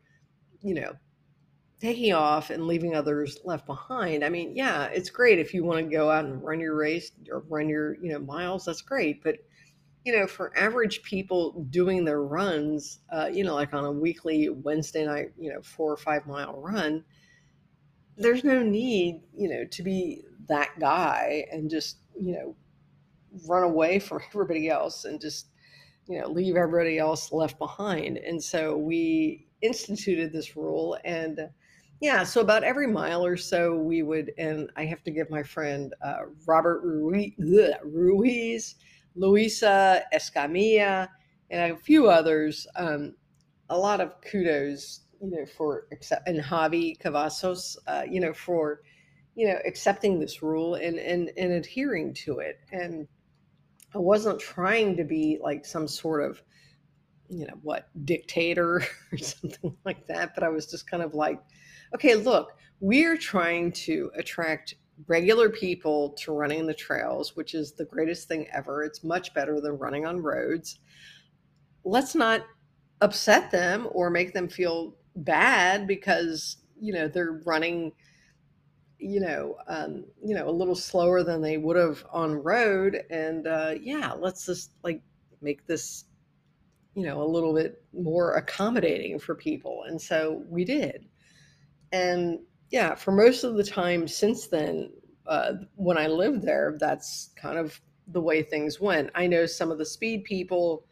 you 0.62 0.74
know, 0.74 0.94
taking 1.80 2.14
off 2.14 2.50
and 2.50 2.68
leaving 2.68 2.96
others 2.96 3.40
left 3.46 3.66
behind. 3.66 4.24
I 4.24 4.30
mean, 4.30 4.56
yeah, 4.56 4.86
it's 4.86 5.10
great 5.10 5.40
if 5.40 5.54
you 5.54 5.64
want 5.64 5.80
to 5.80 5.96
go 5.96 6.10
out 6.10 6.26
and 6.26 6.44
run 6.44 6.60
your 6.60 6.76
race 6.76 7.12
or 7.32 7.40
run 7.48 7.70
your, 7.70 7.96
you 8.04 8.12
know, 8.12 8.20
miles. 8.20 8.66
That's 8.66 8.82
great, 8.82 9.24
but 9.24 9.38
you 10.06 10.18
know, 10.18 10.28
for 10.28 10.58
average 10.58 11.04
people 11.04 11.68
doing 11.70 12.06
their 12.06 12.24
runs, 12.24 13.00
uh, 13.12 13.30
you 13.32 13.44
know, 13.44 13.54
like 13.54 13.74
on 13.74 13.86
a 13.86 13.92
weekly 13.92 14.50
Wednesday 14.50 15.06
night, 15.06 15.32
you 15.38 15.52
know, 15.52 15.62
four 15.62 15.92
or 15.92 15.98
five 15.98 16.26
mile 16.26 16.60
run, 16.60 17.04
there's 18.18 18.44
no 18.44 18.64
need, 18.64 19.22
you 19.36 19.50
know, 19.50 19.66
to 19.66 19.84
be 19.84 20.24
that 20.48 20.70
guy 20.80 21.46
and 21.52 21.70
just, 21.70 21.98
you 22.20 22.34
know, 22.34 22.56
run 23.48 23.64
away 23.64 24.00
from 24.00 24.22
everybody 24.30 24.70
else 24.70 25.06
and 25.06 25.20
just, 25.20 25.48
you 26.08 26.20
know, 26.20 26.28
leave 26.28 26.56
everybody 26.56 26.98
else 26.98 27.32
left 27.32 27.60
behind. 27.60 28.18
And 28.18 28.42
so 28.42 28.78
we 28.78 29.48
instituted 29.62 30.32
this 30.32 30.56
rule 30.56 30.98
and 31.04 31.50
yeah, 32.02 32.24
so 32.24 32.40
about 32.42 32.64
every 32.64 32.88
mile 32.88 33.26
or 33.26 33.36
so 33.36 33.76
we 33.76 34.04
would, 34.04 34.32
and 34.38 34.70
I 34.78 34.86
have 34.86 35.04
to 35.04 35.12
give 35.12 35.30
my 35.30 35.44
friend 35.44 35.94
uh, 36.02 36.20
Robert 36.48 36.82
Ruiz, 36.84 38.76
Luisa 39.16 40.04
Escamilla, 40.14 41.10
and 41.50 41.74
a 41.74 41.78
few 41.78 42.08
others. 42.08 42.68
Um, 42.76 43.16
a 43.70 43.78
lot 43.78 44.00
of 44.00 44.14
kudos, 44.22 45.02
you 45.22 45.30
know, 45.30 45.46
for 45.46 45.88
and 46.26 46.40
Javi 46.42 46.98
Cavazos, 47.00 47.76
uh, 47.88 48.04
you 48.10 48.22
know, 48.22 48.34
for 48.34 48.82
you 49.36 49.48
know 49.48 49.58
accepting 49.66 50.20
this 50.20 50.42
rule 50.42 50.76
and 50.76 50.98
and 50.98 51.32
and 51.38 51.52
adhering 51.52 52.14
to 52.26 52.40
it. 52.40 52.60
And 52.72 53.08
I 53.94 53.98
wasn't 53.98 54.40
trying 54.40 54.96
to 54.98 55.04
be 55.04 55.38
like 55.42 55.66
some 55.66 55.88
sort 55.88 56.24
of 56.24 56.42
you 57.30 57.46
know 57.46 57.56
what 57.62 57.90
dictator 58.06 58.84
or 59.12 59.18
something 59.18 59.76
like 59.86 60.08
that, 60.08 60.34
but 60.34 60.44
I 60.44 60.50
was 60.50 60.66
just 60.66 60.90
kind 60.90 61.04
of 61.04 61.14
like, 61.14 61.40
okay, 61.96 62.16
look, 62.16 62.54
we're 62.80 63.18
trying 63.18 63.72
to 63.72 64.12
attract 64.16 64.76
regular 65.08 65.50
people 65.50 66.10
to 66.12 66.32
running 66.32 66.66
the 66.66 66.74
trails, 66.74 67.36
which 67.36 67.54
is 67.54 67.74
the 67.74 67.86
greatest 67.86 68.28
thing 68.28 68.48
ever. 68.54 68.84
It's 68.84 69.04
much 69.04 69.34
better 69.34 69.62
than 69.62 69.78
running 69.78 70.06
on 70.06 70.22
roads. 70.22 70.80
Let's 71.84 72.16
not 72.16 72.46
upset 73.02 73.50
them 73.52 73.88
or 73.92 74.10
make 74.10 74.34
them 74.34 74.48
feel 74.48 74.96
bad 75.16 75.88
because 75.88 76.58
you 76.80 76.94
know 76.94 77.08
they're 77.08 77.42
running 77.46 77.92
you 79.00 79.20
know 79.20 79.56
um, 79.68 80.06
you 80.24 80.36
know 80.36 80.50
a 80.50 80.52
little 80.52 80.76
slower 80.76 81.24
than 81.24 81.42
they 81.42 81.58
would 81.58 81.78
have 81.78 82.06
on 82.12 82.36
road 82.36 83.02
and 83.10 83.48
uh, 83.48 83.74
yeah 83.82 84.12
let's 84.14 84.46
just 84.46 84.72
like 84.84 85.02
make 85.42 85.66
this 85.66 86.06
you 86.96 87.06
know 87.06 87.22
a 87.22 87.26
little 87.26 87.54
bit 87.54 87.84
more 87.94 88.34
accommodating 88.36 89.18
for 89.18 89.36
people 89.36 89.84
and 89.88 90.02
so 90.02 90.44
we 90.50 90.66
did 90.66 91.06
and 91.92 92.40
yeah, 92.70 92.96
for 92.96 93.12
most 93.12 93.44
of 93.44 93.56
the 93.56 93.64
time 93.64 94.08
since 94.08 94.48
then, 94.48 94.92
uh, 95.26 95.54
when 95.76 95.98
I 95.98 96.08
lived 96.08 96.44
there, 96.44 96.78
that's 96.80 97.32
kind 97.36 97.58
of 97.58 97.80
the 98.08 98.22
way 98.22 98.42
things 98.42 98.80
went. 98.80 99.10
I 99.16 99.28
know 99.28 99.46
some 99.46 99.72
of 99.72 99.78
the 99.78 99.86
speed 99.86 100.24
people, 100.24 100.86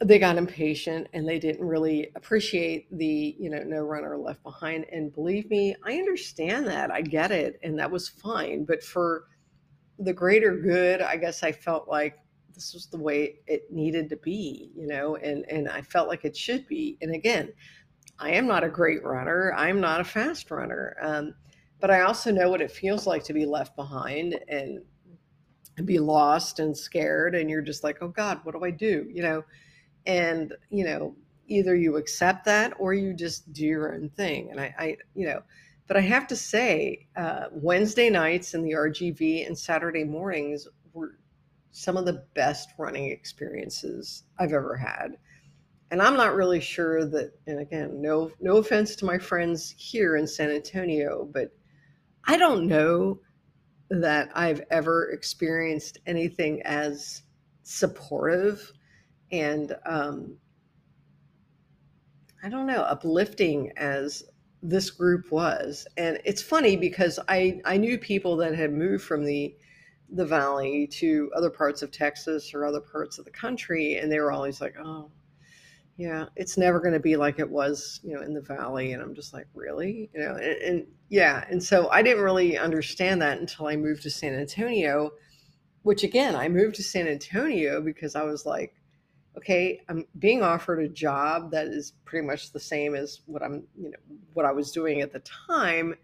they 0.00 0.18
got 0.18 0.36
impatient 0.36 1.06
and 1.12 1.28
they 1.28 1.38
didn't 1.38 1.64
really 1.64 2.10
appreciate 2.16 2.86
the, 2.96 3.36
you 3.38 3.48
know, 3.50 3.62
no 3.62 3.82
runner 3.82 4.16
left 4.16 4.42
behind. 4.42 4.86
And 4.90 5.12
believe 5.12 5.48
me, 5.50 5.76
I 5.84 5.94
understand 5.94 6.66
that. 6.66 6.90
I 6.90 7.00
get 7.00 7.30
it. 7.30 7.58
And 7.62 7.78
that 7.78 7.90
was 7.90 8.08
fine. 8.08 8.64
But 8.64 8.82
for 8.82 9.24
the 9.98 10.12
greater 10.12 10.56
good, 10.56 11.00
I 11.00 11.16
guess 11.16 11.42
I 11.42 11.52
felt 11.52 11.88
like 11.88 12.18
this 12.52 12.74
was 12.74 12.86
the 12.86 12.98
way 12.98 13.36
it 13.46 13.70
needed 13.70 14.08
to 14.10 14.16
be, 14.16 14.70
you 14.76 14.86
know, 14.86 15.16
and, 15.16 15.44
and 15.48 15.68
I 15.68 15.82
felt 15.82 16.08
like 16.08 16.24
it 16.24 16.36
should 16.36 16.66
be. 16.66 16.98
And 17.00 17.14
again, 17.14 17.52
I 18.18 18.30
am 18.32 18.46
not 18.46 18.64
a 18.64 18.68
great 18.68 19.04
runner. 19.04 19.52
I'm 19.56 19.80
not 19.80 20.00
a 20.00 20.04
fast 20.04 20.50
runner. 20.50 20.96
Um, 21.00 21.34
but 21.80 21.90
I 21.90 22.02
also 22.02 22.30
know 22.30 22.50
what 22.50 22.60
it 22.60 22.70
feels 22.70 23.06
like 23.06 23.24
to 23.24 23.32
be 23.32 23.44
left 23.44 23.76
behind 23.76 24.38
and 24.48 24.80
be 25.84 25.98
lost 25.98 26.60
and 26.60 26.76
scared. 26.76 27.34
And 27.34 27.50
you're 27.50 27.62
just 27.62 27.84
like, 27.84 27.98
oh 28.00 28.08
God, 28.08 28.40
what 28.44 28.54
do 28.54 28.64
I 28.64 28.70
do? 28.70 29.06
You 29.12 29.22
know, 29.22 29.44
and, 30.06 30.54
you 30.70 30.84
know, 30.84 31.16
either 31.46 31.74
you 31.74 31.96
accept 31.96 32.44
that 32.46 32.72
or 32.78 32.94
you 32.94 33.12
just 33.12 33.52
do 33.52 33.64
your 33.64 33.94
own 33.94 34.08
thing. 34.10 34.50
And 34.50 34.60
I, 34.60 34.74
I 34.78 34.96
you 35.14 35.26
know, 35.26 35.42
but 35.86 35.96
I 35.96 36.00
have 36.00 36.26
to 36.28 36.36
say, 36.36 37.06
uh, 37.16 37.46
Wednesday 37.52 38.08
nights 38.08 38.54
in 38.54 38.62
the 38.62 38.72
RGV 38.72 39.46
and 39.46 39.58
Saturday 39.58 40.04
mornings 40.04 40.66
were 40.92 41.18
some 41.72 41.96
of 41.96 42.06
the 42.06 42.24
best 42.34 42.70
running 42.78 43.10
experiences 43.10 44.24
I've 44.38 44.52
ever 44.52 44.76
had 44.76 45.16
and 45.94 46.02
I'm 46.02 46.16
not 46.16 46.34
really 46.34 46.58
sure 46.58 47.04
that. 47.04 47.30
And 47.46 47.60
again, 47.60 48.02
no 48.02 48.32
no 48.40 48.56
offense 48.56 48.96
to 48.96 49.04
my 49.04 49.16
friends 49.16 49.72
here 49.78 50.16
in 50.16 50.26
San 50.26 50.50
Antonio, 50.50 51.28
but 51.32 51.52
I 52.24 52.36
don't 52.36 52.66
know 52.66 53.20
that 53.90 54.28
I've 54.34 54.62
ever 54.72 55.10
experienced 55.10 55.98
anything 56.04 56.62
as 56.64 57.22
supportive 57.62 58.72
and 59.30 59.76
um, 59.86 60.36
I 62.42 62.48
don't 62.48 62.66
know 62.66 62.82
uplifting 62.82 63.70
as 63.76 64.24
this 64.64 64.90
group 64.90 65.30
was. 65.30 65.86
And 65.96 66.18
it's 66.24 66.42
funny 66.42 66.76
because 66.76 67.20
I 67.28 67.60
I 67.64 67.76
knew 67.76 67.98
people 67.98 68.36
that 68.38 68.56
had 68.56 68.72
moved 68.72 69.04
from 69.04 69.24
the 69.24 69.54
the 70.10 70.26
valley 70.26 70.88
to 70.88 71.30
other 71.36 71.50
parts 71.50 71.82
of 71.82 71.92
Texas 71.92 72.52
or 72.52 72.64
other 72.64 72.80
parts 72.80 73.20
of 73.20 73.24
the 73.24 73.30
country, 73.30 73.98
and 73.98 74.10
they 74.10 74.18
were 74.18 74.32
always 74.32 74.60
like, 74.60 74.74
"Oh, 74.84 75.12
yeah, 75.96 76.26
it's 76.34 76.56
never 76.56 76.80
going 76.80 76.94
to 76.94 77.00
be 77.00 77.16
like 77.16 77.38
it 77.38 77.48
was, 77.48 78.00
you 78.02 78.14
know, 78.14 78.22
in 78.22 78.34
the 78.34 78.40
valley. 78.40 78.92
And 78.92 79.02
I'm 79.02 79.14
just 79.14 79.32
like, 79.32 79.46
really, 79.54 80.10
you 80.12 80.20
know, 80.20 80.34
and, 80.34 80.62
and, 80.62 80.86
yeah, 81.08 81.44
and 81.48 81.62
so 81.62 81.88
I 81.90 82.02
didn't 82.02 82.24
really 82.24 82.58
understand 82.58 83.22
that 83.22 83.38
until 83.38 83.68
I 83.68 83.76
moved 83.76 84.02
to 84.02 84.10
San 84.10 84.34
Antonio. 84.34 85.12
Which 85.82 86.02
again, 86.02 86.34
I 86.34 86.48
moved 86.48 86.76
to 86.76 86.82
San 86.82 87.06
Antonio 87.06 87.82
because 87.82 88.16
I 88.16 88.22
was 88.22 88.46
like, 88.46 88.74
okay, 89.36 89.80
I'm 89.88 90.06
being 90.18 90.42
offered 90.42 90.80
a 90.80 90.88
job 90.88 91.50
that 91.50 91.66
is 91.66 91.92
pretty 92.04 92.26
much 92.26 92.52
the 92.52 92.60
same 92.60 92.94
as 92.94 93.20
what 93.26 93.42
I'm, 93.42 93.64
you 93.76 93.90
know, 93.90 93.98
what 94.32 94.46
I 94.46 94.52
was 94.52 94.72
doing 94.72 95.02
at 95.02 95.12
the 95.12 95.20
time, 95.20 95.94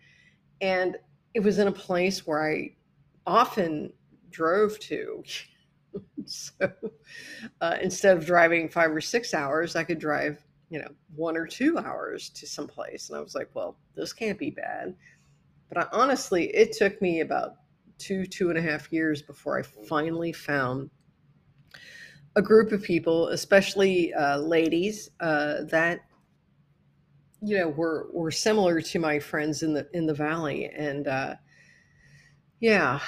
and 0.61 0.97
it 1.33 1.41
was 1.41 1.59
in 1.59 1.69
a 1.69 1.73
place 1.73 2.27
where 2.27 2.47
I 2.47 2.75
often 3.27 3.93
drove 4.31 4.79
to. 4.81 5.25
so 6.61 6.71
uh, 7.61 7.77
instead 7.81 8.17
of 8.17 8.25
driving 8.25 8.69
five 8.69 8.91
or 8.91 9.01
six 9.01 9.35
hours, 9.35 9.77
I 9.77 9.85
could 9.85 9.99
drive, 9.99 10.45
you 10.71 10.79
know, 10.79 10.89
one 11.15 11.37
or 11.37 11.47
two 11.47 11.79
hours 11.79 12.31
to 12.31 12.47
some 12.47 12.67
place. 12.67 13.09
And 13.09 13.19
I 13.19 13.21
was 13.21 13.35
like, 13.35 13.51
well, 13.55 13.77
this 13.95 14.13
can't 14.13 14.39
be 14.39 14.51
bad. 14.51 14.95
But 15.69 15.79
I, 15.79 15.87
honestly, 15.93 16.47
it 16.55 16.73
took 16.73 17.01
me 17.03 17.21
about 17.21 17.57
two, 17.99 18.25
two 18.27 18.49
and 18.51 18.59
a 18.59 18.63
half 18.63 18.93
years 18.93 19.23
before 19.23 19.59
I 19.59 19.63
finally 19.63 20.33
found 20.33 20.91
a 22.37 22.43
group 22.43 22.73
of 22.73 22.83
people, 22.83 23.29
especially 23.29 24.15
uh, 24.15 24.39
ladies, 24.39 25.11
uh, 25.21 25.65
that 25.65 26.01
you 27.43 27.57
know 27.57 27.69
were 27.69 28.09
were 28.13 28.31
similar 28.31 28.81
to 28.81 28.99
my 28.99 29.19
friends 29.19 29.63
in 29.63 29.73
the 29.73 29.89
in 29.93 30.07
the 30.07 30.15
valley, 30.15 30.67
and 30.67 31.09
uh, 31.09 31.35
yeah, 32.61 33.01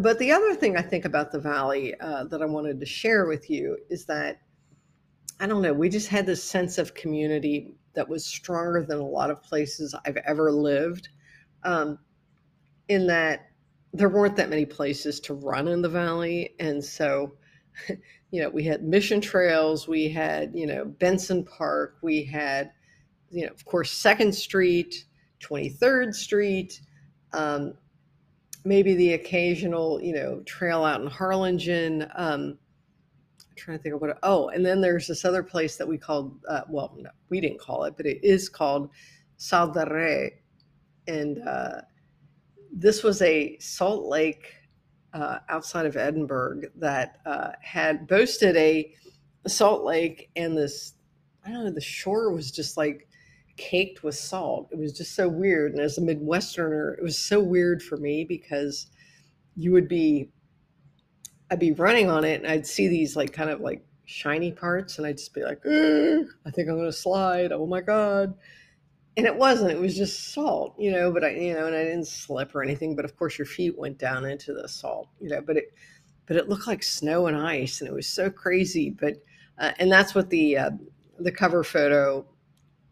but 0.00 0.18
the 0.18 0.32
other 0.32 0.54
thing 0.54 0.76
I 0.76 0.82
think 0.82 1.04
about 1.04 1.30
the 1.30 1.38
Valley 1.38 1.94
uh, 2.00 2.24
that 2.24 2.42
I 2.42 2.46
wanted 2.46 2.80
to 2.80 2.86
share 2.86 3.26
with 3.26 3.50
you 3.50 3.78
is 3.90 4.04
that, 4.06 4.40
I 5.40 5.46
don't 5.46 5.62
know, 5.62 5.72
we 5.72 5.88
just 5.88 6.08
had 6.08 6.26
this 6.26 6.42
sense 6.42 6.78
of 6.78 6.94
community 6.94 7.74
that 7.94 8.08
was 8.08 8.24
stronger 8.24 8.82
than 8.82 8.98
a 8.98 9.06
lot 9.06 9.30
of 9.30 9.42
places 9.42 9.94
I've 10.04 10.16
ever 10.18 10.50
lived. 10.50 11.08
Um, 11.64 11.98
in 12.88 13.06
that 13.06 13.50
there 13.92 14.08
weren't 14.08 14.36
that 14.36 14.50
many 14.50 14.66
places 14.66 15.20
to 15.20 15.34
run 15.34 15.68
in 15.68 15.80
the 15.80 15.88
Valley. 15.88 16.54
And 16.58 16.84
so, 16.84 17.34
you 18.30 18.42
know, 18.42 18.50
we 18.50 18.64
had 18.64 18.82
mission 18.82 19.20
trails, 19.20 19.86
we 19.86 20.08
had, 20.08 20.52
you 20.54 20.66
know, 20.66 20.84
Bentsen 20.84 21.46
Park, 21.46 21.98
we 22.02 22.24
had, 22.24 22.72
you 23.30 23.46
know, 23.46 23.52
of 23.52 23.64
course, 23.64 23.90
Second 23.90 24.34
Street, 24.34 25.04
23rd 25.40 26.14
Street. 26.14 26.80
Um, 27.32 27.74
maybe 28.64 28.94
the 28.94 29.12
occasional, 29.12 30.00
you 30.00 30.14
know, 30.14 30.40
trail 30.46 30.84
out 30.84 31.00
in 31.00 31.06
Harlingen. 31.06 32.02
Um, 32.14 32.58
I'm 33.40 33.56
trying 33.56 33.78
to 33.78 33.82
think 33.82 33.94
of 33.94 34.00
what. 34.00 34.18
Oh, 34.22 34.48
and 34.48 34.64
then 34.64 34.80
there's 34.80 35.06
this 35.06 35.24
other 35.24 35.42
place 35.42 35.76
that 35.76 35.86
we 35.86 35.98
called. 35.98 36.38
Uh, 36.48 36.62
well, 36.68 36.94
no, 36.98 37.10
we 37.28 37.40
didn't 37.40 37.60
call 37.60 37.84
it, 37.84 37.94
but 37.96 38.06
it 38.06 38.22
is 38.24 38.48
called 38.48 38.90
Sal 39.36 39.70
del 39.70 39.86
Rey, 39.86 40.34
and 41.06 41.46
uh, 41.46 41.80
this 42.72 43.02
was 43.02 43.22
a 43.22 43.58
salt 43.58 44.06
lake 44.06 44.54
uh, 45.12 45.38
outside 45.48 45.86
of 45.86 45.96
Edinburg 45.96 46.70
that 46.76 47.18
uh, 47.24 47.52
had 47.62 48.06
boasted 48.08 48.56
a 48.56 48.92
salt 49.46 49.84
lake, 49.84 50.30
and 50.36 50.56
this 50.56 50.94
I 51.46 51.50
don't 51.50 51.64
know. 51.64 51.70
The 51.70 51.80
shore 51.80 52.32
was 52.32 52.50
just 52.50 52.76
like 52.76 53.08
caked 53.56 54.02
with 54.02 54.14
salt. 54.14 54.68
It 54.72 54.78
was 54.78 54.92
just 54.92 55.14
so 55.14 55.28
weird. 55.28 55.72
And 55.72 55.80
as 55.80 55.98
a 55.98 56.00
Midwesterner, 56.00 56.96
it 56.98 57.02
was 57.02 57.18
so 57.18 57.40
weird 57.40 57.82
for 57.82 57.96
me 57.96 58.24
because 58.24 58.88
you 59.56 59.72
would 59.72 59.88
be, 59.88 60.30
I'd 61.50 61.60
be 61.60 61.72
running 61.72 62.10
on 62.10 62.24
it 62.24 62.42
and 62.42 62.50
I'd 62.50 62.66
see 62.66 62.88
these 62.88 63.16
like 63.16 63.32
kind 63.32 63.50
of 63.50 63.60
like 63.60 63.84
shiny 64.06 64.52
parts 64.52 64.98
and 64.98 65.06
I'd 65.06 65.18
just 65.18 65.34
be 65.34 65.42
like, 65.42 65.60
I 65.64 66.50
think 66.50 66.68
I'm 66.68 66.76
going 66.76 66.86
to 66.86 66.92
slide. 66.92 67.52
Oh 67.52 67.66
my 67.66 67.80
God. 67.80 68.34
And 69.16 69.26
it 69.26 69.36
wasn't, 69.36 69.70
it 69.70 69.78
was 69.78 69.96
just 69.96 70.32
salt, 70.32 70.74
you 70.76 70.90
know, 70.90 71.12
but 71.12 71.22
I, 71.22 71.30
you 71.30 71.54
know, 71.54 71.66
and 71.66 71.76
I 71.76 71.84
didn't 71.84 72.08
slip 72.08 72.54
or 72.54 72.62
anything, 72.64 72.96
but 72.96 73.04
of 73.04 73.16
course 73.16 73.38
your 73.38 73.46
feet 73.46 73.78
went 73.78 73.98
down 73.98 74.24
into 74.24 74.52
the 74.52 74.68
salt, 74.68 75.08
you 75.20 75.28
know, 75.28 75.40
but 75.40 75.56
it, 75.56 75.72
but 76.26 76.36
it 76.36 76.48
looked 76.48 76.66
like 76.66 76.82
snow 76.82 77.28
and 77.28 77.36
ice 77.36 77.80
and 77.80 77.88
it 77.88 77.94
was 77.94 78.08
so 78.08 78.28
crazy. 78.28 78.90
But, 78.90 79.22
uh, 79.58 79.70
and 79.78 79.92
that's 79.92 80.16
what 80.16 80.30
the, 80.30 80.58
uh, 80.58 80.70
the 81.20 81.30
cover 81.30 81.62
photo 81.62 82.26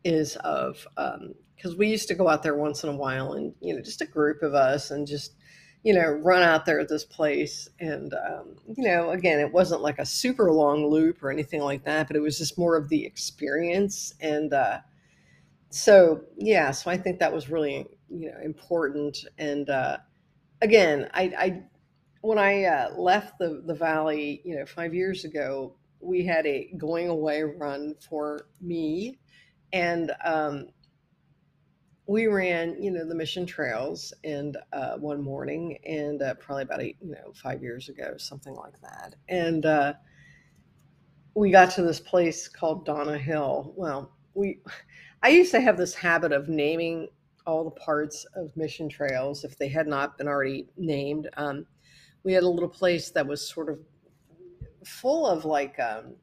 is 0.05 0.37
of, 0.37 0.87
because 0.97 1.73
um, 1.73 1.79
we 1.79 1.89
used 1.89 2.09
to 2.09 2.15
go 2.15 2.29
out 2.29 2.43
there 2.43 2.57
once 2.57 2.83
in 2.83 2.91
a 2.91 2.97
while 2.97 3.33
and, 3.35 3.55
you 3.61 3.75
know, 3.75 3.81
just 3.81 4.01
a 4.01 4.07
group 4.07 4.43
of 4.43 4.55
us 4.55 4.91
and 4.91 5.07
just, 5.07 5.35
you 5.83 5.93
know, 5.93 6.11
run 6.23 6.43
out 6.43 6.65
there 6.65 6.81
at 6.81 6.89
this 6.89 7.05
place. 7.05 7.69
And, 7.81 8.15
um, 8.15 8.57
you 8.77 8.85
know, 8.85 9.11
again, 9.11 9.41
it 9.41 9.53
wasn't 9.53 9.83
like 9.83 9.99
a 9.99 10.07
super 10.07 10.53
long 10.53 10.87
loop 10.87 11.23
or 11.23 11.31
anything 11.31 11.61
like 11.61 11.85
that, 11.85 12.07
but 12.07 12.17
it 12.17 12.21
was 12.21 12.39
just 12.39 12.59
more 12.59 12.77
of 12.77 12.89
the 12.89 13.05
experience. 13.05 14.15
And 14.21 14.53
uh, 14.53 14.79
so, 15.71 16.23
yeah, 16.37 16.71
so 16.71 16.91
I 16.91 16.97
think 16.97 17.19
that 17.19 17.33
was 17.33 17.49
really, 17.49 17.87
you 18.09 18.31
know, 18.31 18.39
important. 18.45 19.19
And 19.39 19.71
uh, 19.71 19.99
again, 20.61 21.09
I, 21.15 21.23
I 21.39 21.63
when 22.21 22.39
I 22.39 22.65
uh, 22.65 22.95
left 22.97 23.39
the, 23.39 23.63
the 23.67 23.75
valley, 23.75 24.41
you 24.45 24.57
know, 24.57 24.65
five 24.65 24.95
years 24.95 25.25
ago, 25.25 25.75
we 26.01 26.25
had 26.25 26.47
a 26.47 26.73
going 26.77 27.09
away 27.09 27.43
run 27.43 27.95
for 28.09 28.47
me. 28.61 29.19
And 29.73 30.13
um, 30.25 30.69
we 32.07 32.27
ran, 32.27 32.83
you 32.83 32.91
know, 32.91 33.07
the 33.07 33.15
mission 33.15 33.47
trails 33.47 34.13
and 34.25 34.57
uh, 34.73 34.97
one 34.97 35.23
morning 35.23 35.79
and 35.87 36.21
uh, 36.21 36.35
probably 36.35 36.65
about 36.65 36.83
eight, 36.83 36.97
you 37.01 37.13
know, 37.13 37.33
five 37.35 37.63
years 37.63 37.89
ago, 37.89 38.15
something 38.19 38.55
like 38.55 38.81
that. 38.83 39.15
And 39.29 39.65
uh, 39.65 39.95
we 41.35 41.51
got 41.51 41.71
to 41.73 41.83
this 41.83 42.01
place 42.01 42.49
called 42.49 42.85
Donna 42.85 43.17
Hill. 43.17 43.73
Well, 43.77 44.13
we, 44.35 44.61
I 45.23 45.29
used 45.29 45.53
to 45.53 45.61
have 45.61 45.77
this 45.77 45.95
habit 45.95 46.33
of 46.33 46.49
naming 46.49 47.09
all 47.47 47.65
the 47.65 47.71
parts 47.71 48.25
of 48.35 48.57
mission 48.57 48.89
trails 48.89 49.45
if 49.45 49.57
they 49.59 49.69
had 49.69 49.87
not 49.87 50.19
been 50.19 50.29
already 50.29 50.69
named. 50.77 51.29
Um, 51.37 51.67
we 52.25 52.33
had 52.33 52.43
a 52.43 52.49
little 52.49 52.69
place 52.69 53.11
that 53.11 53.27
was 53.27 53.47
sort 53.49 53.69
of 53.69 53.79
full 54.85 55.27
of 55.27 55.45
like 55.45 55.79
um, 55.81 56.17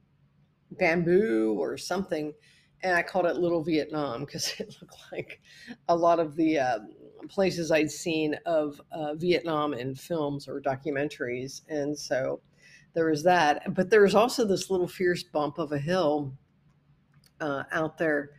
bamboo 0.72 1.56
or 1.58 1.78
something 1.78 2.34
and 2.84 2.96
I 2.96 3.02
called 3.02 3.26
it 3.26 3.38
Little 3.38 3.64
Vietnam 3.64 4.22
because 4.26 4.54
it 4.60 4.76
looked 4.82 4.98
like 5.12 5.42
a 5.88 5.96
lot 5.96 6.20
of 6.20 6.36
the 6.36 6.60
uh, 6.60 6.80
places 7.28 7.72
I'd 7.72 7.92
seen 7.92 8.36
of 8.46 8.82
uh, 8.92 9.16
Vietnam 9.16 9.74
in 9.74 9.96
films 9.96 10.48
or 10.48 10.62
documentaries. 10.62 11.62
And 11.68 11.98
so 11.98 12.42
there 12.94 13.10
was 13.10 13.24
that. 13.24 13.74
But 13.74 13.90
there 13.90 14.02
was 14.02 14.16
also 14.16 14.46
this 14.46 14.70
little 14.70 14.88
fierce 14.88 15.24
bump 15.24 15.58
of 15.58 15.72
a 15.72 15.80
hill 15.80 16.34
uh, 17.40 17.64
out 17.72 17.98
there 17.98 18.32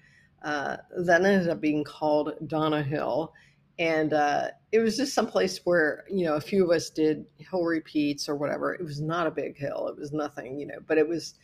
uh, 0.42 0.78
that 0.98 1.24
ended 1.24 1.48
up 1.48 1.60
being 1.60 1.84
called 1.84 2.32
Donna 2.46 2.82
Hill. 2.82 3.32
And 3.80 4.12
uh, 4.12 4.48
it 4.72 4.80
was 4.80 4.98
just 4.98 5.14
some 5.14 5.26
place 5.26 5.62
where, 5.64 6.04
you 6.10 6.26
know, 6.26 6.34
a 6.34 6.40
few 6.40 6.64
of 6.64 6.70
us 6.70 6.90
did 6.90 7.24
hill 7.38 7.64
repeats 7.64 8.28
or 8.28 8.36
whatever. 8.36 8.74
It 8.74 8.84
was 8.84 9.00
not 9.00 9.26
a 9.26 9.30
big 9.30 9.56
hill. 9.56 9.88
It 9.88 9.98
was 9.98 10.12
nothing, 10.12 10.60
you 10.60 10.66
know, 10.66 10.80
but 10.86 10.98
it 10.98 11.08
was, 11.08 11.34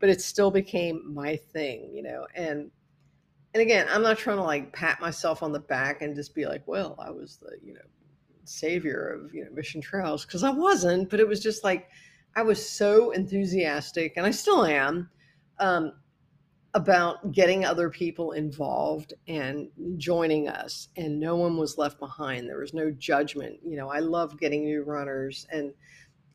but 0.00 0.08
it 0.08 0.20
still 0.20 0.50
became 0.50 1.14
my 1.14 1.36
thing, 1.36 1.92
you 1.94 2.02
know. 2.02 2.26
And 2.34 2.72
and 3.54 3.62
again, 3.62 3.86
I'm 3.88 4.02
not 4.02 4.18
trying 4.18 4.38
to 4.38 4.42
like 4.42 4.72
pat 4.72 5.00
myself 5.00 5.40
on 5.44 5.52
the 5.52 5.60
back 5.60 6.02
and 6.02 6.16
just 6.16 6.34
be 6.34 6.46
like, 6.46 6.66
well, 6.66 6.96
I 6.98 7.10
was 7.10 7.36
the, 7.36 7.56
you 7.62 7.74
know, 7.74 7.80
savior 8.42 9.06
of, 9.10 9.32
you 9.32 9.44
know, 9.44 9.50
Mission 9.52 9.80
Trails 9.80 10.26
because 10.26 10.42
I 10.42 10.50
wasn't, 10.50 11.08
but 11.08 11.20
it 11.20 11.28
was 11.28 11.40
just 11.40 11.62
like 11.62 11.88
I 12.34 12.42
was 12.42 12.68
so 12.68 13.12
enthusiastic 13.12 14.14
and 14.16 14.26
I 14.26 14.32
still 14.32 14.64
am 14.64 15.08
um, 15.60 15.92
about 16.74 17.30
getting 17.30 17.64
other 17.64 17.88
people 17.88 18.32
involved 18.32 19.14
and 19.28 19.68
joining 19.96 20.48
us 20.48 20.88
and 20.96 21.20
no 21.20 21.36
one 21.36 21.56
was 21.56 21.78
left 21.78 22.00
behind. 22.00 22.48
There 22.48 22.58
was 22.58 22.74
no 22.74 22.90
judgment. 22.90 23.60
You 23.64 23.76
know, 23.76 23.88
I 23.88 24.00
love 24.00 24.38
getting 24.40 24.64
new 24.64 24.82
runners 24.82 25.46
and 25.50 25.72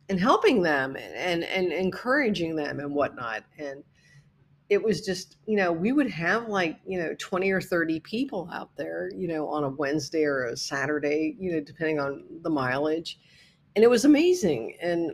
and 0.10 0.20
helping 0.20 0.64
them 0.64 0.96
and, 0.96 1.14
and, 1.14 1.44
and 1.44 1.72
encouraging 1.72 2.56
them 2.56 2.80
and 2.80 2.96
whatnot. 2.96 3.44
And 3.60 3.84
it 4.70 4.84
was 4.84 5.02
just, 5.02 5.38
you 5.46 5.56
know, 5.56 5.72
we 5.72 5.92
would 5.92 6.10
have 6.10 6.48
like, 6.48 6.80
you 6.86 6.98
know, 7.00 7.16
20 7.20 7.52
or 7.52 7.62
30 7.62 8.00
people 8.00 8.50
out 8.52 8.76
there, 8.76 9.12
you 9.16 9.28
know, 9.28 9.48
on 9.48 9.64
a 9.64 9.70
Wednesday 9.70 10.24
or 10.24 10.46
a 10.46 10.58
Saturday, 10.58 11.36
you 11.40 11.52
know, 11.52 11.60
depending 11.60 12.00
on 12.00 12.24
the 12.42 12.50
mileage. 12.50 13.20
And 13.76 13.84
it 13.84 13.90
was 13.90 14.06
amazing. 14.06 14.76
And 14.82 15.12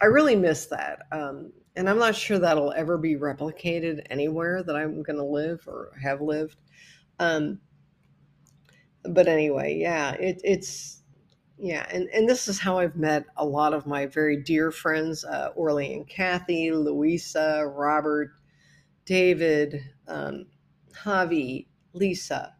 I 0.00 0.06
really 0.06 0.34
miss 0.34 0.66
that. 0.66 1.06
Um, 1.12 1.52
and 1.76 1.88
I'm 1.88 1.98
not 1.98 2.14
sure 2.14 2.38
that'll 2.38 2.72
ever 2.72 2.98
be 2.98 3.16
replicated 3.16 4.06
anywhere 4.10 4.62
that 4.62 4.76
I'm 4.76 5.02
going 5.02 5.16
to 5.16 5.24
live 5.24 5.66
or 5.66 5.92
have 6.02 6.20
lived. 6.20 6.56
Um, 7.18 7.60
but 9.04 9.26
anyway, 9.26 9.76
yeah, 9.78 10.12
it, 10.12 10.40
it's, 10.44 11.02
yeah, 11.58 11.86
and, 11.90 12.08
and 12.12 12.28
this 12.28 12.46
is 12.48 12.58
how 12.58 12.78
I've 12.78 12.96
met 12.96 13.24
a 13.36 13.44
lot 13.44 13.72
of 13.72 13.86
my 13.86 14.06
very 14.06 14.36
dear 14.36 14.70
friends 14.70 15.24
uh, 15.24 15.50
Orly 15.54 15.94
and 15.94 16.06
Kathy, 16.06 16.72
Louisa, 16.72 17.64
Robert, 17.66 18.32
David, 19.04 19.82
um, 20.08 20.46
Javi, 21.04 21.66
Lisa. 21.94 22.54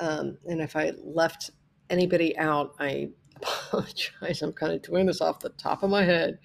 Um, 0.00 0.38
and 0.46 0.60
if 0.60 0.76
I 0.76 0.92
left 1.02 1.50
anybody 1.90 2.36
out, 2.38 2.74
I 2.78 3.10
apologize. 3.36 4.42
I'm 4.42 4.52
kind 4.52 4.72
of 4.72 4.82
doing 4.82 5.06
this 5.06 5.20
off 5.20 5.40
the 5.40 5.50
top 5.50 5.82
of 5.82 5.90
my 5.90 6.04
head. 6.04 6.38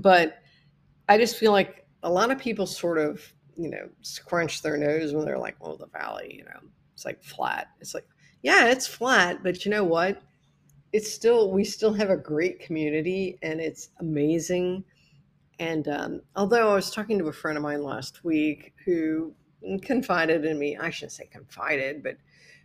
But 0.00 0.38
I 1.08 1.18
just 1.18 1.36
feel 1.36 1.52
like 1.52 1.86
a 2.02 2.10
lot 2.10 2.30
of 2.30 2.38
people 2.38 2.66
sort 2.66 2.98
of, 2.98 3.22
you 3.56 3.70
know, 3.70 3.88
scrunch 4.02 4.62
their 4.62 4.76
nose 4.76 5.12
when 5.12 5.24
they're 5.24 5.38
like, 5.38 5.56
oh, 5.60 5.76
the 5.76 5.86
valley, 5.86 6.34
you 6.36 6.44
know, 6.44 6.60
it's 6.94 7.04
like 7.04 7.22
flat. 7.22 7.68
It's 7.80 7.94
like, 7.94 8.06
yeah, 8.42 8.66
it's 8.66 8.86
flat, 8.86 9.42
but 9.42 9.64
you 9.64 9.70
know 9.70 9.84
what? 9.84 10.22
it's 10.96 11.12
still 11.12 11.50
we 11.50 11.62
still 11.64 11.92
have 11.92 12.08
a 12.08 12.16
great 12.16 12.58
community 12.58 13.38
and 13.42 13.60
it's 13.60 13.90
amazing 14.00 14.82
and 15.58 15.88
um, 15.88 16.22
although 16.36 16.70
i 16.70 16.74
was 16.74 16.90
talking 16.90 17.18
to 17.18 17.28
a 17.28 17.32
friend 17.32 17.58
of 17.58 17.62
mine 17.62 17.82
last 17.82 18.24
week 18.24 18.72
who 18.84 19.34
confided 19.82 20.44
in 20.46 20.58
me 20.58 20.76
i 20.78 20.88
shouldn't 20.88 21.12
say 21.12 21.26
confided 21.26 22.02
but 22.02 22.16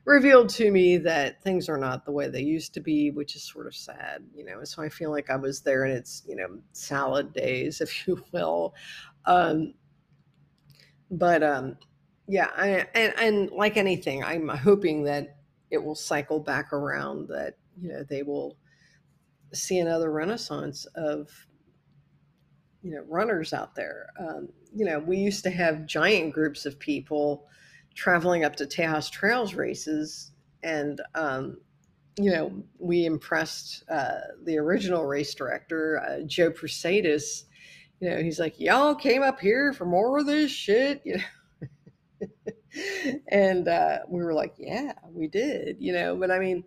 revealed 0.06 0.50
to 0.50 0.72
me 0.72 0.98
that 0.98 1.42
things 1.44 1.70
are 1.70 1.78
not 1.78 2.06
the 2.06 2.12
way 2.12 2.28
they 2.28 2.42
used 2.42 2.74
to 2.74 2.80
be 2.80 3.12
which 3.12 3.36
is 3.36 3.44
sort 3.44 3.68
of 3.68 3.76
sad 3.76 4.24
you 4.36 4.44
know 4.44 4.64
so 4.64 4.82
i 4.82 4.90
feel 4.90 5.12
like 5.12 5.30
i 5.30 5.36
was 5.36 5.62
there 5.62 5.86
in 5.86 5.92
its 5.92 6.24
you 6.28 6.36
know 6.36 6.48
salad 6.72 7.34
days 7.34 7.82
if 7.82 8.08
you 8.08 8.24
will. 8.32 8.74
Um, 9.26 9.76
but 11.12 11.44
um, 11.44 11.78
yeah 12.28 12.50
I, 12.56 12.88
and, 12.96 13.14
and 13.18 13.52
like 13.52 13.78
anything 13.78 14.24
i'm 14.24 14.48
hoping 14.48 15.04
that 15.04 15.38
it 15.70 15.84
will 15.84 15.96
cycle 15.96 16.40
back 16.40 16.74
around 16.74 17.28
that 17.30 17.56
you 17.80 17.90
know 17.90 18.04
they 18.04 18.24
will 18.24 18.58
see 19.54 19.80
another 19.80 20.12
renaissance 20.12 20.86
of 20.96 21.30
you 22.82 22.92
know 22.92 23.04
runners 23.08 23.54
out 23.54 23.76
there. 23.76 24.08
Um, 24.20 24.50
you 24.76 24.86
know 24.86 25.00
we 25.00 25.18
used 25.18 25.44
to 25.44 25.50
have 25.50 25.86
giant 25.86 26.34
groups 26.34 26.66
of 26.66 26.80
people 26.80 27.48
traveling 27.96 28.44
up 28.44 28.56
to 28.56 28.66
tejas 28.66 29.10
trails 29.10 29.54
races 29.54 30.32
and 30.64 31.02
um, 31.16 31.58
you 32.18 32.32
know 32.32 32.64
we 32.80 33.06
impressed 33.06 33.84
uh, 33.90 34.20
the 34.44 34.58
original 34.58 35.06
race 35.06 35.34
director 35.34 36.00
uh, 36.00 36.22
joe 36.26 36.52
Prusaitis. 36.52 37.44
you 38.00 38.10
know 38.10 38.18
he's 38.18 38.40
like 38.40 38.60
y'all 38.60 38.96
came 38.96 39.24
up 39.24 39.40
here 39.40 39.74
for 39.74 39.86
more 39.86 40.20
of 40.20 40.26
this 40.26 40.52
shit 40.52 41.02
you 41.06 41.18
know 41.18 42.28
and 43.30 43.68
uh, 43.68 44.00
we 44.08 44.22
were 44.24 44.34
like 44.34 44.54
yeah 44.58 44.94
we 45.12 45.28
did 45.28 45.78
you 45.80 45.94
know 45.94 46.16
but 46.16 46.32
i 46.32 46.40
mean 46.40 46.64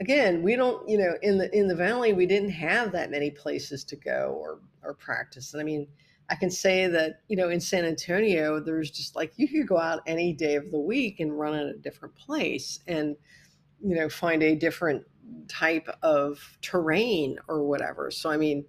again, 0.00 0.42
we 0.42 0.56
don't, 0.56 0.88
you 0.88 0.98
know, 0.98 1.14
in 1.22 1.38
the 1.38 1.54
in 1.56 1.68
the 1.68 1.74
valley, 1.74 2.12
we 2.12 2.26
didn't 2.26 2.50
have 2.50 2.92
that 2.92 3.10
many 3.10 3.30
places 3.30 3.84
to 3.84 3.96
go 3.96 4.38
or 4.40 4.60
or 4.82 4.94
practice. 4.94 5.52
And 5.52 5.60
I 5.60 5.64
mean, 5.64 5.88
I 6.30 6.34
can 6.34 6.50
say 6.50 6.86
that, 6.88 7.20
you 7.28 7.36
know, 7.36 7.48
in 7.48 7.60
San 7.60 7.84
Antonio, 7.84 8.60
there's 8.60 8.90
just 8.90 9.16
like 9.16 9.32
you 9.36 9.48
could 9.48 9.66
go 9.66 9.78
out 9.78 10.02
any 10.06 10.32
day 10.32 10.56
of 10.56 10.70
the 10.70 10.78
week 10.78 11.20
and 11.20 11.38
run 11.38 11.54
at 11.54 11.66
a 11.66 11.78
different 11.78 12.14
place 12.16 12.80
and, 12.86 13.16
you 13.82 13.94
know, 13.94 14.08
find 14.08 14.42
a 14.42 14.54
different 14.54 15.04
type 15.48 15.88
of 16.02 16.38
terrain 16.60 17.38
or 17.48 17.64
whatever. 17.64 18.10
So 18.10 18.30
I 18.30 18.36
mean, 18.36 18.64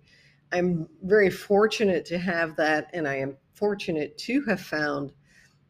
I'm 0.52 0.88
very 1.04 1.30
fortunate 1.30 2.06
to 2.06 2.18
have 2.18 2.56
that, 2.56 2.90
and 2.94 3.08
I 3.08 3.16
am 3.18 3.38
fortunate 3.54 4.18
to 4.20 4.42
have 4.46 4.62
found, 4.62 5.12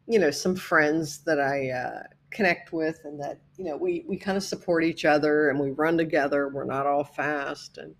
you 0.06 0.18
know, 0.18 0.30
some 0.30 0.56
friends 0.56 1.18
that 1.24 1.38
I 1.40 1.70
uh, 1.70 2.02
connect 2.30 2.72
with 2.72 3.00
and 3.04 3.20
that 3.20 3.40
you 3.56 3.64
know 3.64 3.76
we 3.76 4.04
we 4.08 4.16
kind 4.16 4.36
of 4.36 4.42
support 4.42 4.84
each 4.84 5.04
other 5.04 5.50
and 5.50 5.58
we 5.58 5.70
run 5.72 5.98
together 5.98 6.48
we're 6.48 6.64
not 6.64 6.86
all 6.86 7.04
fast 7.04 7.78
and 7.78 7.94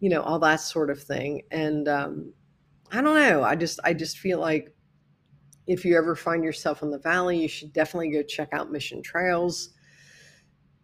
you 0.00 0.08
know 0.08 0.20
all 0.22 0.38
that 0.38 0.60
sort 0.60 0.90
of 0.90 1.00
thing 1.00 1.42
and 1.50 1.86
um 1.88 2.32
i 2.92 3.00
don't 3.00 3.14
know 3.14 3.42
i 3.42 3.54
just 3.54 3.80
i 3.84 3.92
just 3.92 4.18
feel 4.18 4.38
like 4.38 4.74
if 5.68 5.84
you 5.84 5.96
ever 5.96 6.16
find 6.16 6.42
yourself 6.42 6.82
in 6.82 6.90
the 6.90 6.98
valley, 6.98 7.38
you 7.38 7.46
should 7.46 7.72
definitely 7.74 8.10
go 8.10 8.22
check 8.22 8.48
out 8.52 8.72
Mission 8.72 9.02
Trails. 9.02 9.74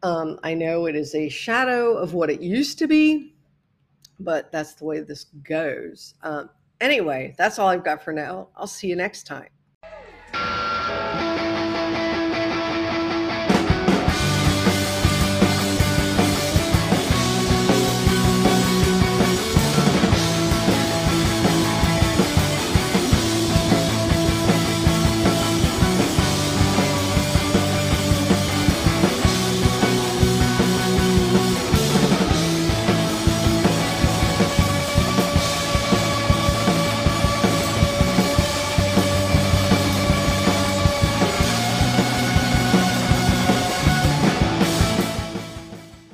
Um, 0.02 0.38
I 0.42 0.52
know 0.52 0.84
it 0.84 0.94
is 0.94 1.14
a 1.14 1.30
shadow 1.30 1.96
of 1.96 2.12
what 2.12 2.28
it 2.28 2.42
used 2.42 2.78
to 2.80 2.86
be, 2.86 3.34
but 4.20 4.52
that's 4.52 4.74
the 4.74 4.84
way 4.84 5.00
this 5.00 5.24
goes. 5.24 6.14
Um, 6.22 6.50
anyway, 6.82 7.34
that's 7.38 7.58
all 7.58 7.68
I've 7.68 7.82
got 7.82 8.04
for 8.04 8.12
now. 8.12 8.48
I'll 8.54 8.66
see 8.66 8.88
you 8.88 8.96
next 8.96 9.26
time. 9.26 9.48